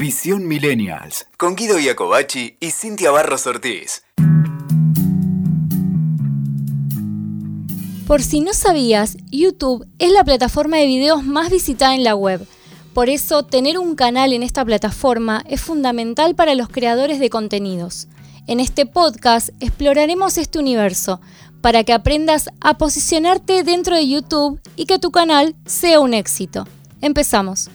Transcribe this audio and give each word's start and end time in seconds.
Visión 0.00 0.48
Millennials. 0.48 1.26
Con 1.36 1.56
Guido 1.56 1.78
Iacobacci 1.78 2.56
y 2.58 2.70
Cintia 2.70 3.10
Barros 3.10 3.46
Ortiz. 3.46 4.02
Por 8.06 8.22
si 8.22 8.40
no 8.40 8.54
sabías, 8.54 9.18
YouTube 9.30 9.86
es 9.98 10.10
la 10.10 10.24
plataforma 10.24 10.78
de 10.78 10.86
videos 10.86 11.22
más 11.22 11.50
visitada 11.50 11.94
en 11.94 12.02
la 12.02 12.14
web. 12.14 12.46
Por 12.94 13.10
eso, 13.10 13.42
tener 13.42 13.76
un 13.76 13.94
canal 13.94 14.32
en 14.32 14.42
esta 14.42 14.64
plataforma 14.64 15.44
es 15.46 15.60
fundamental 15.60 16.34
para 16.34 16.54
los 16.54 16.70
creadores 16.70 17.18
de 17.18 17.28
contenidos. 17.28 18.08
En 18.46 18.58
este 18.58 18.86
podcast 18.86 19.50
exploraremos 19.60 20.38
este 20.38 20.58
universo 20.58 21.20
para 21.60 21.84
que 21.84 21.92
aprendas 21.92 22.48
a 22.62 22.78
posicionarte 22.78 23.64
dentro 23.64 23.96
de 23.96 24.08
YouTube 24.08 24.62
y 24.76 24.86
que 24.86 24.98
tu 24.98 25.10
canal 25.10 25.54
sea 25.66 26.00
un 26.00 26.14
éxito. 26.14 26.66
Empezamos. 27.02 27.68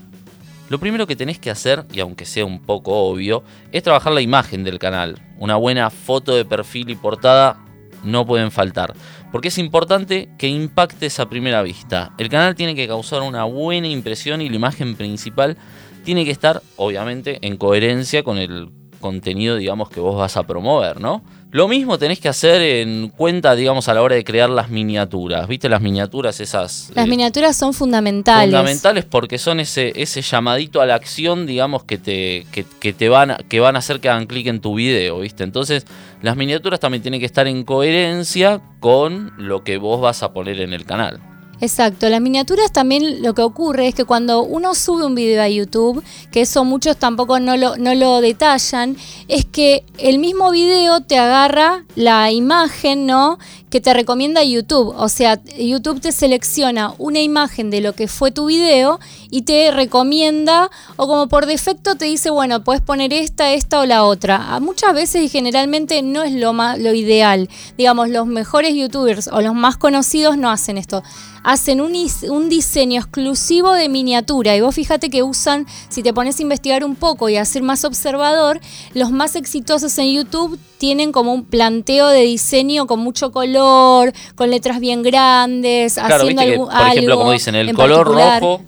Lo 0.67 0.79
primero 0.79 1.05
que 1.05 1.15
tenés 1.15 1.37
que 1.37 1.51
hacer, 1.51 1.85
y 1.93 1.99
aunque 1.99 2.25
sea 2.25 2.45
un 2.45 2.59
poco 2.59 2.91
obvio, 2.91 3.43
es 3.71 3.83
trabajar 3.83 4.13
la 4.13 4.21
imagen 4.21 4.63
del 4.63 4.79
canal. 4.79 5.21
Una 5.37 5.57
buena 5.57 5.91
foto 5.91 6.35
de 6.35 6.43
perfil 6.43 6.89
y 6.89 6.95
portada 6.95 7.63
no 8.03 8.25
pueden 8.25 8.51
faltar, 8.51 8.93
porque 9.31 9.49
es 9.49 9.57
importante 9.57 10.29
que 10.37 10.47
impactes 10.47 11.19
a 11.19 11.29
primera 11.29 11.61
vista. 11.61 12.13
El 12.17 12.29
canal 12.29 12.55
tiene 12.55 12.75
que 12.75 12.87
causar 12.87 13.21
una 13.21 13.43
buena 13.43 13.87
impresión 13.87 14.41
y 14.41 14.49
la 14.49 14.55
imagen 14.55 14.95
principal 14.95 15.57
tiene 16.03 16.25
que 16.25 16.31
estar, 16.31 16.61
obviamente, 16.77 17.39
en 17.41 17.57
coherencia 17.57 18.23
con 18.23 18.37
el 18.37 18.71
contenido, 18.99 19.55
digamos, 19.57 19.89
que 19.89 19.99
vos 19.99 20.17
vas 20.17 20.37
a 20.37 20.43
promover, 20.43 20.99
¿no? 20.99 21.23
Lo 21.55 21.69
mismo 21.69 21.97
tenés 21.97 22.19
que 22.19 22.27
hacer 22.27 22.61
en 22.61 23.07
cuenta, 23.07 23.55
digamos, 23.55 23.87
a 23.87 23.93
la 23.93 24.01
hora 24.01 24.15
de 24.15 24.25
crear 24.25 24.49
las 24.49 24.69
miniaturas. 24.69 25.47
¿Viste 25.47 25.69
las 25.69 25.79
miniaturas 25.79 26.41
esas? 26.41 26.91
Las 26.93 27.05
eh, 27.05 27.09
miniaturas 27.09 27.55
son 27.55 27.73
fundamentales. 27.73 28.53
Fundamentales 28.53 29.05
porque 29.05 29.37
son 29.37 29.61
ese, 29.61 29.93
ese 29.95 30.21
llamadito 30.21 30.81
a 30.81 30.85
la 30.85 30.95
acción, 30.95 31.45
digamos, 31.45 31.85
que 31.85 31.97
te, 31.97 32.45
que, 32.51 32.65
que 32.81 32.91
te 32.91 33.07
van, 33.07 33.31
a, 33.31 33.37
que 33.37 33.61
van 33.61 33.77
a 33.77 33.79
hacer 33.79 34.01
que 34.01 34.09
hagan 34.09 34.25
clic 34.25 34.47
en 34.47 34.59
tu 34.59 34.75
video, 34.75 35.21
¿viste? 35.21 35.45
Entonces, 35.45 35.85
las 36.21 36.35
miniaturas 36.35 36.81
también 36.81 37.01
tienen 37.01 37.21
que 37.21 37.25
estar 37.25 37.47
en 37.47 37.63
coherencia 37.63 38.59
con 38.81 39.31
lo 39.37 39.63
que 39.63 39.77
vos 39.77 40.01
vas 40.01 40.23
a 40.23 40.33
poner 40.33 40.59
en 40.59 40.73
el 40.73 40.83
canal. 40.83 41.21
Exacto, 41.65 42.09
las 42.09 42.21
miniaturas 42.21 42.71
también 42.71 43.23
lo 43.23 43.33
que 43.33 43.41
ocurre 43.41 43.87
es 43.87 43.95
que 43.95 44.05
cuando 44.05 44.43
uno 44.43 44.75
sube 44.75 45.03
un 45.03 45.15
video 45.15 45.41
a 45.41 45.49
YouTube, 45.49 46.03
que 46.31 46.41
eso 46.41 46.63
muchos 46.63 46.95
tampoco 46.95 47.39
no 47.39 47.57
lo, 47.57 47.75
no 47.77 47.95
lo 47.95 48.21
detallan, 48.21 48.95
es 49.27 49.45
que 49.45 49.83
el 49.97 50.19
mismo 50.19 50.51
video 50.51 51.01
te 51.01 51.17
agarra 51.17 51.83
la 51.95 52.31
imagen, 52.31 53.07
¿no? 53.07 53.39
Que 53.69 53.81
te 53.81 53.93
recomienda 53.93 54.43
YouTube. 54.43 54.93
O 54.95 55.09
sea, 55.09 55.41
YouTube 55.57 55.99
te 55.99 56.11
selecciona 56.11 56.93
una 56.97 57.19
imagen 57.19 57.69
de 57.69 57.81
lo 57.81 57.93
que 57.93 58.07
fue 58.07 58.31
tu 58.31 58.45
video 58.45 58.99
y 59.29 59.41
te 59.41 59.71
recomienda, 59.71 60.69
o 60.95 61.07
como 61.07 61.27
por 61.27 61.45
defecto 61.45 61.95
te 61.95 62.05
dice, 62.05 62.29
bueno, 62.29 62.63
puedes 62.63 62.81
poner 62.81 63.11
esta, 63.13 63.53
esta 63.53 63.79
o 63.79 63.85
la 63.85 64.03
otra. 64.03 64.59
Muchas 64.59 64.93
veces 64.93 65.23
y 65.23 65.29
generalmente 65.29 66.01
no 66.01 66.23
es 66.23 66.33
lo, 66.33 66.53
más, 66.53 66.79
lo 66.79 66.93
ideal. 66.93 67.49
Digamos, 67.77 68.09
los 68.09 68.27
mejores 68.27 68.73
YouTubers 68.75 69.27
o 69.27 69.41
los 69.41 69.55
más 69.55 69.77
conocidos 69.77 70.37
no 70.37 70.49
hacen 70.49 70.77
esto. 70.77 71.03
Hacen 71.43 71.81
un, 71.81 71.93
un 72.29 72.49
diseño 72.49 72.99
exclusivo 72.99 73.73
de 73.73 73.89
miniatura 73.89 74.55
y 74.55 74.61
vos 74.61 74.73
fíjate 74.73 75.09
que 75.09 75.21
usan, 75.21 75.67
si 75.89 76.01
te 76.01 76.13
pones 76.13 76.39
a 76.39 76.41
investigar 76.41 76.83
un 76.83 76.95
poco 76.95 77.29
y 77.29 77.37
a 77.37 77.45
ser 77.45 77.61
más 77.61 77.83
observador, 77.83 78.59
los 78.93 79.11
más 79.11 79.35
exitosos 79.35 79.97
en 79.99 80.13
YouTube 80.13 80.59
tienen 80.85 81.11
como 81.11 81.33
un 81.33 81.45
planteo 81.45 82.09
de 82.09 82.21
diseño 82.21 82.85
con 82.85 82.99
mucho 82.99 83.31
color, 83.31 84.13
con 84.35 84.51
letras 84.51 84.79
bien 84.79 85.01
grandes, 85.01 85.97
haciendo 85.97 86.43
algo, 86.43 86.69
por 86.69 86.87
ejemplo, 86.89 87.17
como 87.17 87.31
dicen, 87.31 87.55
el 87.55 87.73
color 87.73 88.05
rojo 88.05 88.61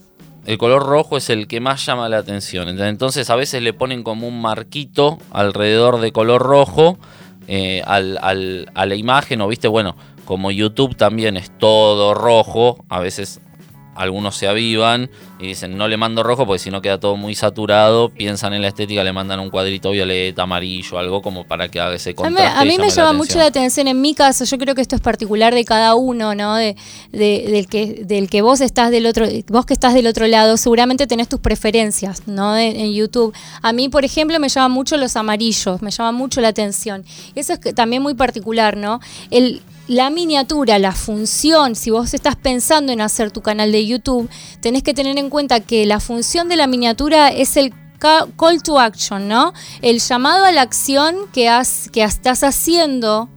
el 0.48 0.58
color 0.58 0.82
rojo 0.84 1.16
es 1.18 1.30
el 1.30 1.48
que 1.48 1.60
más 1.60 1.86
llama 1.86 2.10
la 2.10 2.18
atención. 2.18 2.70
Entonces 2.70 3.30
a 3.30 3.36
veces 3.36 3.62
le 3.62 3.74
ponen 3.74 4.02
como 4.02 4.28
un 4.28 4.42
marquito 4.42 5.20
alrededor 5.30 6.02
de 6.02 6.12
color 6.12 6.42
rojo 6.42 6.98
eh, 7.48 7.84
al, 7.86 8.18
al, 8.24 8.72
a 8.74 8.88
la 8.88 8.96
imagen. 8.96 9.42
O 9.42 9.48
viste, 9.48 9.68
bueno, 9.68 9.96
como 10.26 10.50
YouTube 10.50 10.96
también 10.96 11.38
es 11.38 11.52
todo 11.56 12.16
rojo, 12.16 12.84
a 12.90 13.00
veces 13.00 13.42
algunos 13.98 14.36
se 14.36 14.48
avivan 14.48 15.10
y 15.40 15.48
dicen 15.48 15.78
no 15.78 15.88
le 15.88 15.98
mando 15.98 16.24
rojo 16.24 16.46
porque 16.46 16.60
si 16.60 16.72
no 16.72 16.82
queda 16.82 17.00
todo 17.00 17.16
muy 17.16 17.36
saturado, 17.36 18.10
piensan 18.10 18.54
en 18.54 18.62
la 18.62 18.70
estética, 18.70 19.04
le 19.04 19.14
mandan 19.14 19.40
un 19.40 19.50
cuadrito 19.50 19.92
violeta, 19.92 20.44
amarillo, 20.44 20.98
algo 20.98 21.22
como 21.22 21.46
para 21.46 21.70
que 21.70 21.80
haga 21.80 21.96
ese 21.96 22.16
contraste. 22.16 22.58
A 22.58 22.64
mí, 22.66 22.78
me 22.78 22.90
llama 22.90 23.14
mucho 23.14 23.38
la 23.38 23.46
atención 23.48 23.88
en 23.88 24.00
mi 24.00 24.14
caso, 24.14 24.46
yo 24.46 24.58
creo 24.58 24.76
que 24.76 24.82
esto 24.82 24.96
es 24.96 25.02
particular 25.02 25.54
de 25.54 25.66
cada 25.66 25.96
uno, 25.96 26.36
¿no? 26.36 26.56
De, 26.56 26.76
del, 27.12 27.68
que, 27.68 28.04
del 28.06 28.30
que 28.30 28.42
vos 28.42 28.62
estás 28.62 28.92
del 28.92 29.06
otro, 29.06 29.26
vos 29.48 29.66
que 29.66 29.74
estás 29.74 29.94
del 29.94 30.08
otro 30.08 30.28
lado, 30.28 30.58
seguramente 30.58 31.08
tenés 31.08 31.28
tus 31.28 31.40
preferencias, 31.40 32.28
¿no? 32.28 32.58
en 32.58 32.94
YouTube. 32.94 33.34
A 33.62 33.74
mí, 33.74 33.90
por 33.90 34.06
ejemplo, 34.06 34.40
me 34.40 34.50
llaman 34.50 34.72
mucho 34.72 34.98
los 34.98 35.16
amarillos, 35.16 35.82
me 35.82 35.92
llama 35.92 36.12
mucho 36.12 36.42
la 36.42 36.50
atención. 36.50 37.04
Eso 37.36 37.54
es 37.54 37.76
también 37.76 38.02
muy 38.02 38.14
particular, 38.14 38.78
¿no? 38.78 39.00
El 39.32 39.62
la 39.88 40.10
miniatura, 40.10 40.80
la 40.80 40.92
función, 40.92 41.76
si 41.76 41.92
vos 41.92 42.14
estás 42.14 42.36
pensando 42.36 42.92
en 42.92 43.02
hacer 43.02 43.32
tu 43.32 43.42
canal 43.42 43.72
de 43.72 43.86
YouTube, 43.86 44.30
tenés 44.60 44.84
que 44.84 44.94
tener 44.94 45.18
en 45.18 45.30
cuenta 45.30 45.62
que 45.62 45.86
la 45.86 46.00
función 46.00 46.50
de 46.50 46.58
la 46.58 46.68
miniatura 46.68 47.30
es 47.30 47.58
el 47.58 47.74
call 48.00 48.62
to 48.64 48.80
action, 48.80 49.28
¿no? 49.28 49.54
El 49.82 50.00
llamado 50.00 50.46
a 50.46 50.52
la 50.52 50.62
acción 50.62 51.16
que, 51.34 51.50
has, 51.50 51.90
que 51.92 52.04
estás 52.04 52.44
haciendo 52.44 53.30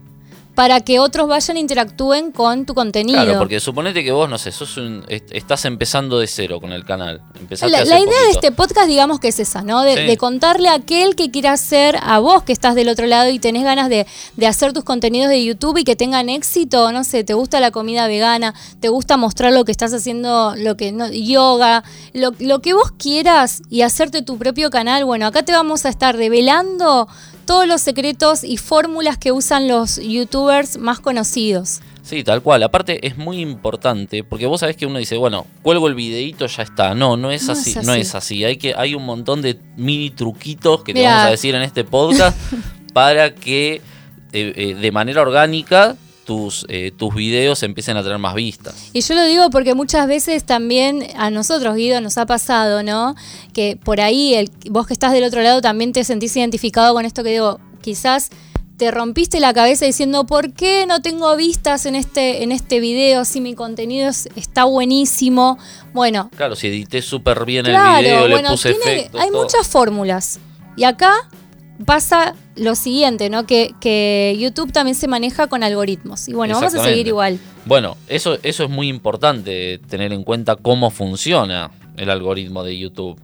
para 0.55 0.81
que 0.81 0.99
otros 0.99 1.27
vayan 1.27 1.57
e 1.57 1.59
interactúen 1.61 2.31
con 2.31 2.65
tu 2.65 2.73
contenido. 2.73 3.23
Claro, 3.23 3.39
porque 3.39 3.59
suponete 3.59 4.03
que 4.03 4.11
vos, 4.11 4.29
no 4.29 4.37
sé, 4.37 4.51
sos 4.51 4.79
estás 5.07 5.65
empezando 5.65 6.19
de 6.19 6.27
cero 6.27 6.59
con 6.59 6.73
el 6.73 6.83
canal. 6.83 7.21
la, 7.61 7.85
la 7.85 7.99
idea 7.99 8.21
de 8.25 8.31
este 8.31 8.51
podcast, 8.51 8.87
digamos 8.87 9.19
que 9.19 9.29
es 9.29 9.39
esa, 9.39 9.61
¿no? 9.61 9.81
De, 9.83 10.17
contarle 10.17 10.67
a 10.67 10.75
aquel 10.75 11.15
que 11.15 11.31
quiera 11.31 11.53
hacer, 11.53 11.97
a 12.01 12.19
vos 12.19 12.43
que 12.43 12.51
estás 12.51 12.75
del 12.75 12.89
otro 12.89 13.07
lado 13.07 13.29
y 13.29 13.39
tenés 13.39 13.63
ganas 13.63 13.89
de, 13.89 14.05
hacer 14.45 14.73
tus 14.73 14.83
contenidos 14.83 15.29
de 15.29 15.43
YouTube 15.43 15.77
y 15.77 15.83
que 15.83 15.95
tengan 15.95 16.29
éxito, 16.29 16.91
no 16.91 17.03
sé, 17.03 17.23
te 17.23 17.33
gusta 17.33 17.59
la 17.59 17.71
comida 17.71 18.07
vegana, 18.07 18.53
te 18.79 18.89
gusta 18.89 19.15
mostrar 19.15 19.53
lo 19.53 19.63
que 19.63 19.71
estás 19.71 19.93
haciendo, 19.93 20.53
lo 20.57 20.75
que 20.75 20.91
no, 20.91 21.09
yoga, 21.09 21.83
lo, 22.13 22.31
lo 22.39 22.61
que 22.61 22.73
vos 22.73 22.91
quieras 22.97 23.61
y 23.69 23.83
hacerte 23.83 24.21
tu 24.21 24.37
propio 24.37 24.69
canal, 24.69 25.05
bueno, 25.05 25.25
acá 25.25 25.43
te 25.43 25.53
vamos 25.53 25.85
a 25.85 25.89
estar 25.89 26.15
revelando 26.15 27.07
todos 27.51 27.67
los 27.67 27.81
secretos 27.81 28.45
y 28.45 28.55
fórmulas 28.55 29.17
que 29.17 29.33
usan 29.33 29.67
los 29.67 29.97
youtubers 30.01 30.77
más 30.77 31.01
conocidos. 31.01 31.81
Sí, 32.01 32.23
tal 32.23 32.41
cual. 32.41 32.63
Aparte 32.63 33.05
es 33.05 33.17
muy 33.17 33.41
importante 33.41 34.23
porque 34.23 34.45
vos 34.45 34.61
sabés 34.61 34.77
que 34.77 34.85
uno 34.85 34.99
dice, 34.99 35.17
bueno, 35.17 35.45
cuelgo 35.61 35.89
el 35.89 35.95
videito, 35.95 36.45
ya 36.45 36.63
está. 36.63 36.95
No, 36.95 37.17
no 37.17 37.29
es, 37.29 37.49
así, 37.49 37.75
no 37.83 37.93
es 37.93 38.15
así. 38.15 38.45
Hay 38.45 38.55
que 38.55 38.73
hay 38.73 38.95
un 38.95 39.05
montón 39.05 39.41
de 39.41 39.59
mini 39.75 40.11
truquitos 40.11 40.81
que 40.83 40.93
te 40.93 41.03
vamos 41.03 41.25
a 41.25 41.29
decir 41.31 41.53
en 41.53 41.63
este 41.63 41.83
podcast 41.83 42.37
para 42.93 43.35
que 43.35 43.81
eh, 44.31 44.53
eh, 44.55 44.75
de 44.79 44.91
manera 44.93 45.21
orgánica 45.21 45.97
tus, 46.25 46.65
eh, 46.69 46.91
tus 46.95 47.13
videos 47.13 47.63
empiecen 47.63 47.97
a 47.97 48.03
tener 48.03 48.17
más 48.17 48.35
vistas. 48.35 48.89
Y 48.93 49.01
yo 49.01 49.15
lo 49.15 49.23
digo 49.25 49.49
porque 49.49 49.73
muchas 49.73 50.07
veces 50.07 50.43
también 50.43 51.07
a 51.15 51.29
nosotros, 51.29 51.75
Guido, 51.75 52.01
nos 52.01 52.17
ha 52.17 52.25
pasado, 52.25 52.83
¿no? 52.83 53.15
Que 53.53 53.77
por 53.81 54.01
ahí, 54.01 54.33
el, 54.35 54.51
vos 54.69 54.87
que 54.87 54.93
estás 54.93 55.11
del 55.11 55.23
otro 55.23 55.41
lado, 55.41 55.61
también 55.61 55.93
te 55.93 56.03
sentís 56.03 56.35
identificado 56.37 56.93
con 56.93 57.05
esto 57.05 57.23
que 57.23 57.31
digo, 57.31 57.59
quizás 57.81 58.29
te 58.77 58.89
rompiste 58.89 59.39
la 59.39 59.53
cabeza 59.53 59.85
diciendo, 59.85 60.25
¿por 60.25 60.53
qué 60.53 60.87
no 60.87 61.03
tengo 61.03 61.35
vistas 61.35 61.85
en 61.85 61.93
este, 61.93 62.41
en 62.41 62.51
este 62.51 62.79
video 62.79 63.25
si 63.25 63.39
mi 63.39 63.53
contenido 63.53 64.09
está 64.09 64.63
buenísimo? 64.63 65.59
Bueno. 65.93 66.31
Claro, 66.35 66.55
si 66.55 66.67
edité 66.67 67.03
súper 67.03 67.45
bien 67.45 67.67
el 67.67 67.73
video, 67.73 68.27
le 68.27 68.41
puse 68.41 68.75
Hay 69.19 69.29
muchas 69.29 69.67
fórmulas. 69.67 70.39
Y 70.75 70.85
acá 70.85 71.13
pasa 71.85 72.33
lo 72.55 72.75
siguiente, 72.75 73.29
¿no? 73.29 73.45
Que, 73.45 73.73
que, 73.79 74.35
YouTube 74.39 74.71
también 74.71 74.95
se 74.95 75.07
maneja 75.07 75.47
con 75.47 75.63
algoritmos. 75.63 76.27
Y 76.27 76.33
bueno, 76.33 76.55
vamos 76.55 76.75
a 76.75 76.83
seguir 76.83 77.07
igual. 77.07 77.39
Bueno, 77.65 77.97
eso, 78.07 78.37
eso 78.43 78.63
es 78.63 78.69
muy 78.69 78.87
importante, 78.87 79.79
tener 79.89 80.13
en 80.13 80.23
cuenta 80.23 80.55
cómo 80.55 80.91
funciona 80.91 81.71
el 81.97 82.09
algoritmo 82.09 82.63
de 82.63 82.77
YouTube. 82.77 83.19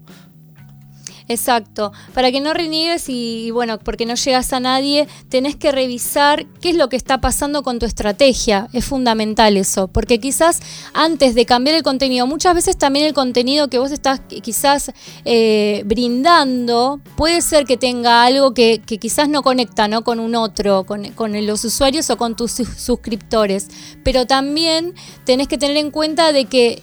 Exacto. 1.27 1.91
Para 2.13 2.31
que 2.31 2.39
no 2.39 2.53
reniegues 2.53 3.09
y, 3.09 3.51
bueno, 3.51 3.79
porque 3.79 4.05
no 4.05 4.15
llegas 4.15 4.53
a 4.53 4.59
nadie, 4.59 5.07
tenés 5.29 5.55
que 5.55 5.71
revisar 5.71 6.45
qué 6.61 6.69
es 6.69 6.75
lo 6.75 6.87
que 6.89 6.95
está 6.95 7.19
pasando 7.19 7.63
con 7.63 7.79
tu 7.79 7.85
estrategia. 7.85 8.69
Es 8.73 8.85
fundamental 8.85 9.57
eso, 9.57 9.87
porque 9.87 10.19
quizás 10.19 10.61
antes 10.93 11.35
de 11.35 11.45
cambiar 11.45 11.75
el 11.75 11.83
contenido, 11.83 12.27
muchas 12.27 12.55
veces 12.55 12.77
también 12.77 13.05
el 13.05 13.13
contenido 13.13 13.67
que 13.69 13.79
vos 13.79 13.91
estás 13.91 14.21
quizás 14.41 14.91
eh, 15.25 15.83
brindando 15.85 16.99
puede 17.15 17.41
ser 17.41 17.65
que 17.65 17.77
tenga 17.77 18.23
algo 18.23 18.53
que, 18.53 18.79
quizás 18.79 19.27
no 19.27 19.43
conecta 19.43 19.87
¿no? 19.87 20.03
con 20.03 20.19
un 20.19 20.35
otro, 20.35 20.85
con, 20.85 21.11
con 21.11 21.45
los 21.45 21.63
usuarios 21.65 22.09
o 22.09 22.17
con 22.17 22.35
tus 22.35 22.51
suscriptores. 22.51 23.67
Pero 24.03 24.25
también 24.25 24.93
tenés 25.25 25.47
que 25.47 25.57
tener 25.57 25.77
en 25.77 25.91
cuenta 25.91 26.31
de 26.31 26.45
que 26.45 26.81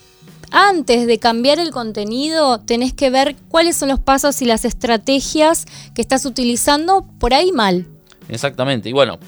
antes 0.54 1.06
de 1.08 1.18
cambiar 1.18 1.58
el 1.58 1.72
contenido, 1.72 2.60
tenés 2.60 2.92
que 2.92 3.10
ver 3.10 3.34
cuáles 3.48 3.76
son 3.76 3.88
los 3.88 3.98
pasos 3.98 4.40
y 4.40 4.44
las 4.44 4.64
estrategias 4.64 5.66
que 5.94 6.00
estás 6.00 6.24
utilizando 6.24 7.04
por 7.18 7.34
ahí 7.34 7.50
mal. 7.50 7.88
Exactamente. 8.28 8.88
Y 8.88 8.92
bueno, 8.92 9.18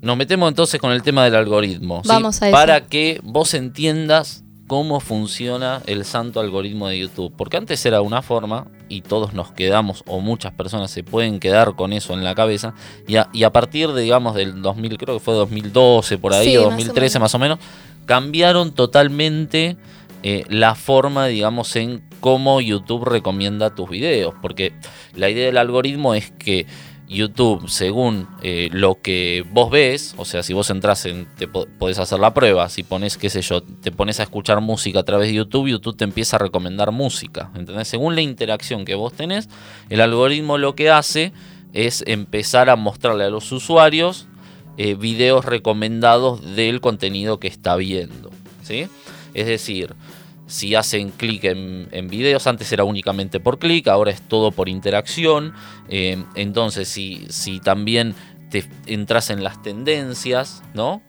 nos 0.00 0.16
metemos 0.16 0.48
entonces 0.48 0.80
con 0.80 0.92
el 0.92 1.02
tema 1.02 1.24
del 1.24 1.34
algoritmo. 1.34 2.02
Vamos 2.04 2.40
a 2.40 2.50
Para 2.52 2.86
que 2.86 3.20
vos 3.24 3.52
entiendas 3.54 4.44
cómo 4.68 5.00
funciona 5.00 5.82
el 5.86 6.04
santo 6.04 6.38
algoritmo 6.38 6.86
de 6.86 7.00
YouTube. 7.00 7.34
Porque 7.36 7.56
antes 7.56 7.84
era 7.84 8.00
una 8.00 8.22
forma 8.22 8.68
y 8.88 9.00
todos 9.00 9.34
nos 9.34 9.50
quedamos, 9.50 10.04
o 10.06 10.20
muchas 10.20 10.52
personas 10.52 10.90
se 10.90 11.02
pueden 11.02 11.40
quedar 11.40 11.74
con 11.74 11.92
eso 11.92 12.14
en 12.14 12.22
la 12.22 12.36
cabeza. 12.36 12.74
Y 13.08 13.16
a, 13.16 13.28
y 13.32 13.42
a 13.42 13.50
partir 13.50 13.90
de, 13.90 14.02
digamos, 14.02 14.36
del 14.36 14.62
2000, 14.62 14.98
creo 14.98 15.18
que 15.18 15.24
fue 15.24 15.34
2012, 15.34 16.18
por 16.18 16.32
ahí, 16.32 16.46
Sí, 16.46 16.56
o 16.56 16.64
2013 16.64 17.18
más 17.18 17.34
o 17.34 17.38
menos, 17.40 17.58
cambiaron 18.06 18.72
totalmente 18.72 19.76
eh, 20.22 20.44
la 20.48 20.74
forma, 20.74 21.26
digamos, 21.26 21.74
en 21.76 22.02
cómo 22.20 22.60
YouTube 22.60 23.04
recomienda 23.04 23.74
tus 23.74 23.88
videos. 23.90 24.34
Porque 24.42 24.72
la 25.14 25.30
idea 25.30 25.46
del 25.46 25.58
algoritmo 25.58 26.14
es 26.14 26.30
que 26.30 26.66
YouTube, 27.08 27.70
según 27.70 28.28
eh, 28.42 28.68
lo 28.70 29.00
que 29.00 29.42
vos 29.50 29.70
ves, 29.70 30.14
o 30.18 30.26
sea, 30.26 30.42
si 30.42 30.52
vos 30.52 30.68
entras 30.68 31.06
en, 31.06 31.26
te 31.38 31.48
po- 31.48 31.66
podés 31.78 31.98
hacer 31.98 32.18
la 32.18 32.34
prueba, 32.34 32.68
si 32.68 32.82
pones, 32.82 33.16
qué 33.16 33.30
sé 33.30 33.40
yo, 33.40 33.62
te 33.62 33.90
pones 33.90 34.20
a 34.20 34.24
escuchar 34.24 34.60
música 34.60 35.00
a 35.00 35.02
través 35.04 35.28
de 35.28 35.34
YouTube, 35.34 35.68
YouTube 35.68 35.96
te 35.96 36.04
empieza 36.04 36.36
a 36.36 36.40
recomendar 36.40 36.92
música, 36.92 37.50
¿entendés? 37.54 37.88
Según 37.88 38.14
la 38.14 38.20
interacción 38.20 38.84
que 38.84 38.94
vos 38.94 39.14
tenés, 39.14 39.48
el 39.88 40.02
algoritmo 40.02 40.58
lo 40.58 40.74
que 40.74 40.90
hace 40.90 41.32
es 41.72 42.04
empezar 42.06 42.68
a 42.68 42.76
mostrarle 42.76 43.24
a 43.24 43.30
los 43.30 43.52
usuarios 43.52 44.26
eh, 44.76 44.94
videos 44.94 45.46
recomendados 45.46 46.56
del 46.56 46.82
contenido 46.82 47.40
que 47.40 47.48
está 47.48 47.74
viendo, 47.76 48.30
¿sí? 48.62 48.86
Es 49.32 49.46
decir, 49.46 49.94
si 50.48 50.74
hacen 50.74 51.10
clic 51.10 51.44
en, 51.44 51.88
en 51.92 52.08
videos, 52.08 52.48
antes 52.48 52.72
era 52.72 52.82
únicamente 52.82 53.38
por 53.38 53.60
clic, 53.60 53.86
ahora 53.86 54.10
es 54.10 54.22
todo 54.22 54.50
por 54.50 54.68
interacción. 54.68 55.52
eh, 55.88 56.24
entonces, 56.34 56.88
si, 56.88 57.26
si 57.28 57.60
también 57.60 58.14
te 58.50 58.64
entras 58.86 59.30
en 59.30 59.44
las 59.44 59.62
tendencias, 59.62 60.62
¿no? 60.74 61.02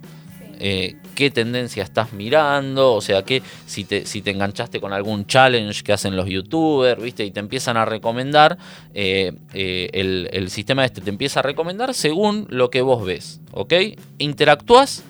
Eh, 0.61 0.97
qué 1.15 1.31
tendencia 1.31 1.83
estás 1.83 2.11
mirando, 2.11 2.93
o 2.93 2.99
sea, 2.99 3.23
que 3.23 3.41
si 3.65 3.85
te, 3.85 4.05
si 4.05 4.21
te 4.21 4.31
enganchaste 4.31 4.81
con 4.81 4.91
algún 4.91 5.25
challenge 5.25 5.83
que 5.83 5.93
hacen 5.93 6.17
los 6.17 6.27
youtubers, 6.27 7.01
¿viste? 7.01 7.23
Y 7.23 7.31
te 7.31 7.39
empiezan 7.39 7.77
a 7.77 7.85
recomendar, 7.85 8.57
eh, 8.93 9.31
eh, 9.53 9.89
el, 9.93 10.29
el 10.33 10.49
sistema 10.49 10.83
este 10.83 10.99
te 10.99 11.09
empieza 11.09 11.39
a 11.39 11.43
recomendar 11.43 11.93
según 11.93 12.45
lo 12.49 12.69
que 12.69 12.81
vos 12.81 13.05
ves, 13.05 13.39
¿ok? 13.51 13.73
Interactúas 14.17 15.05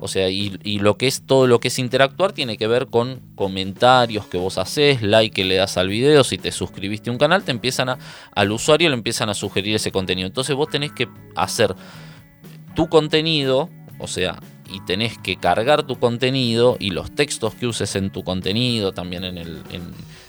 o 0.00 0.08
sea, 0.08 0.30
y, 0.30 0.50
lo 0.78 0.96
que 0.96 1.06
es 1.06 1.22
todo 1.26 1.46
lo 1.46 1.60
que 1.60 1.68
es 1.68 1.78
interactuar 1.78 2.32
tiene 2.32 2.56
que 2.56 2.66
ver 2.66 2.86
con 2.86 3.20
comentarios 3.34 4.26
que 4.26 4.38
vos 4.38 4.56
haces, 4.58 5.02
like 5.02 5.34
que 5.34 5.44
le 5.44 5.56
das 5.56 5.76
al 5.76 5.88
video, 5.88 6.24
si 6.24 6.38
te 6.38 6.52
suscribiste 6.52 7.10
a 7.10 7.12
un 7.12 7.18
canal, 7.18 7.44
te 7.44 7.50
empiezan 7.50 7.90
a, 7.90 7.98
al 8.34 8.50
usuario 8.50 8.88
le 8.88 8.94
empiezan 8.94 9.28
a 9.28 9.34
sugerir 9.34 9.76
ese 9.76 9.92
contenido. 9.92 10.26
Entonces 10.26 10.56
vos 10.56 10.68
tenés 10.68 10.92
que 10.92 11.08
hacer 11.36 11.74
tu 12.74 12.88
contenido, 12.88 13.68
o 13.98 14.06
sea, 14.06 14.40
y 14.70 14.80
tenés 14.86 15.18
que 15.18 15.36
cargar 15.36 15.82
tu 15.82 15.98
contenido 15.98 16.76
y 16.80 16.90
los 16.90 17.14
textos 17.14 17.54
que 17.54 17.66
uses 17.66 17.94
en 17.96 18.10
tu 18.10 18.24
contenido, 18.24 18.92
también 18.92 19.24
en, 19.24 19.36
el, 19.36 19.62
en, 19.70 19.82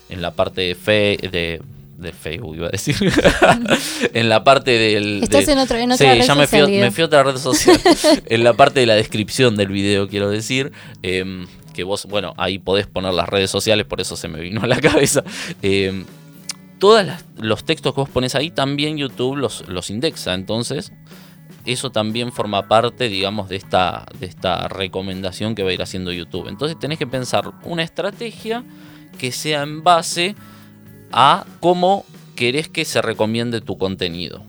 en 0.09 0.21
la 0.21 0.31
parte 0.31 0.61
de, 0.61 0.75
fe, 0.75 1.17
de, 1.31 1.61
de 2.01 2.11
Facebook, 2.13 2.55
iba 2.55 2.67
a 2.67 2.71
decir, 2.71 2.95
en 4.13 4.29
la 4.29 4.43
parte 4.43 4.71
del... 4.71 5.23
Estás 5.23 5.45
de- 5.45 5.53
en, 5.53 5.59
otro, 5.59 5.77
en 5.77 5.89
Sí, 5.89 6.03
otra 6.03 6.13
red 6.15 6.23
ya 6.23 6.35
me 6.35 6.47
fui, 6.47 6.59
social, 6.59 6.63
a- 6.65 6.67
Guido. 6.69 6.81
me 6.85 6.91
fui 6.91 7.01
a 7.01 7.05
otra 7.05 7.23
red 7.23 7.37
social. 7.37 7.79
en 8.25 8.43
la 8.43 8.53
parte 8.53 8.79
de 8.81 8.85
la 8.85 8.95
descripción 8.95 9.55
del 9.55 9.67
video, 9.69 10.07
quiero 10.07 10.29
decir. 10.29 10.71
em, 11.03 11.47
que 11.73 11.83
vos, 11.85 12.05
bueno, 12.05 12.33
ahí 12.35 12.59
podés 12.59 12.85
poner 12.85 13.13
las 13.13 13.29
redes 13.29 13.49
sociales, 13.49 13.85
por 13.85 14.01
eso 14.01 14.17
se 14.17 14.27
me 14.27 14.41
vino 14.41 14.61
a 14.61 14.67
la 14.67 14.77
cabeza. 14.81 15.23
Em, 15.61 16.03
todos 16.79 17.05
los 17.37 17.63
textos 17.63 17.93
que 17.93 18.01
vos 18.01 18.09
pones 18.09 18.35
ahí, 18.35 18.51
también 18.51 18.97
YouTube 18.97 19.37
los, 19.37 19.65
los 19.69 19.89
indexa. 19.89 20.33
Entonces, 20.33 20.91
eso 21.65 21.89
también 21.91 22.33
forma 22.33 22.67
parte, 22.67 23.07
digamos, 23.07 23.47
de 23.47 23.55
esta, 23.55 24.05
de 24.19 24.25
esta 24.25 24.67
recomendación 24.67 25.55
que 25.55 25.63
va 25.63 25.69
a 25.69 25.73
ir 25.73 25.81
haciendo 25.81 26.11
YouTube. 26.11 26.47
Entonces, 26.49 26.77
tenés 26.77 26.97
que 26.99 27.07
pensar 27.07 27.49
una 27.63 27.83
estrategia 27.83 28.65
que 29.17 29.31
sea 29.31 29.61
en 29.63 29.81
base 29.83 30.35
a 31.11 31.45
cómo 31.59 32.05
querés 32.35 32.67
que 32.67 32.85
se 32.85 33.01
recomiende 33.01 33.61
tu 33.61 33.77
contenido. 33.77 34.41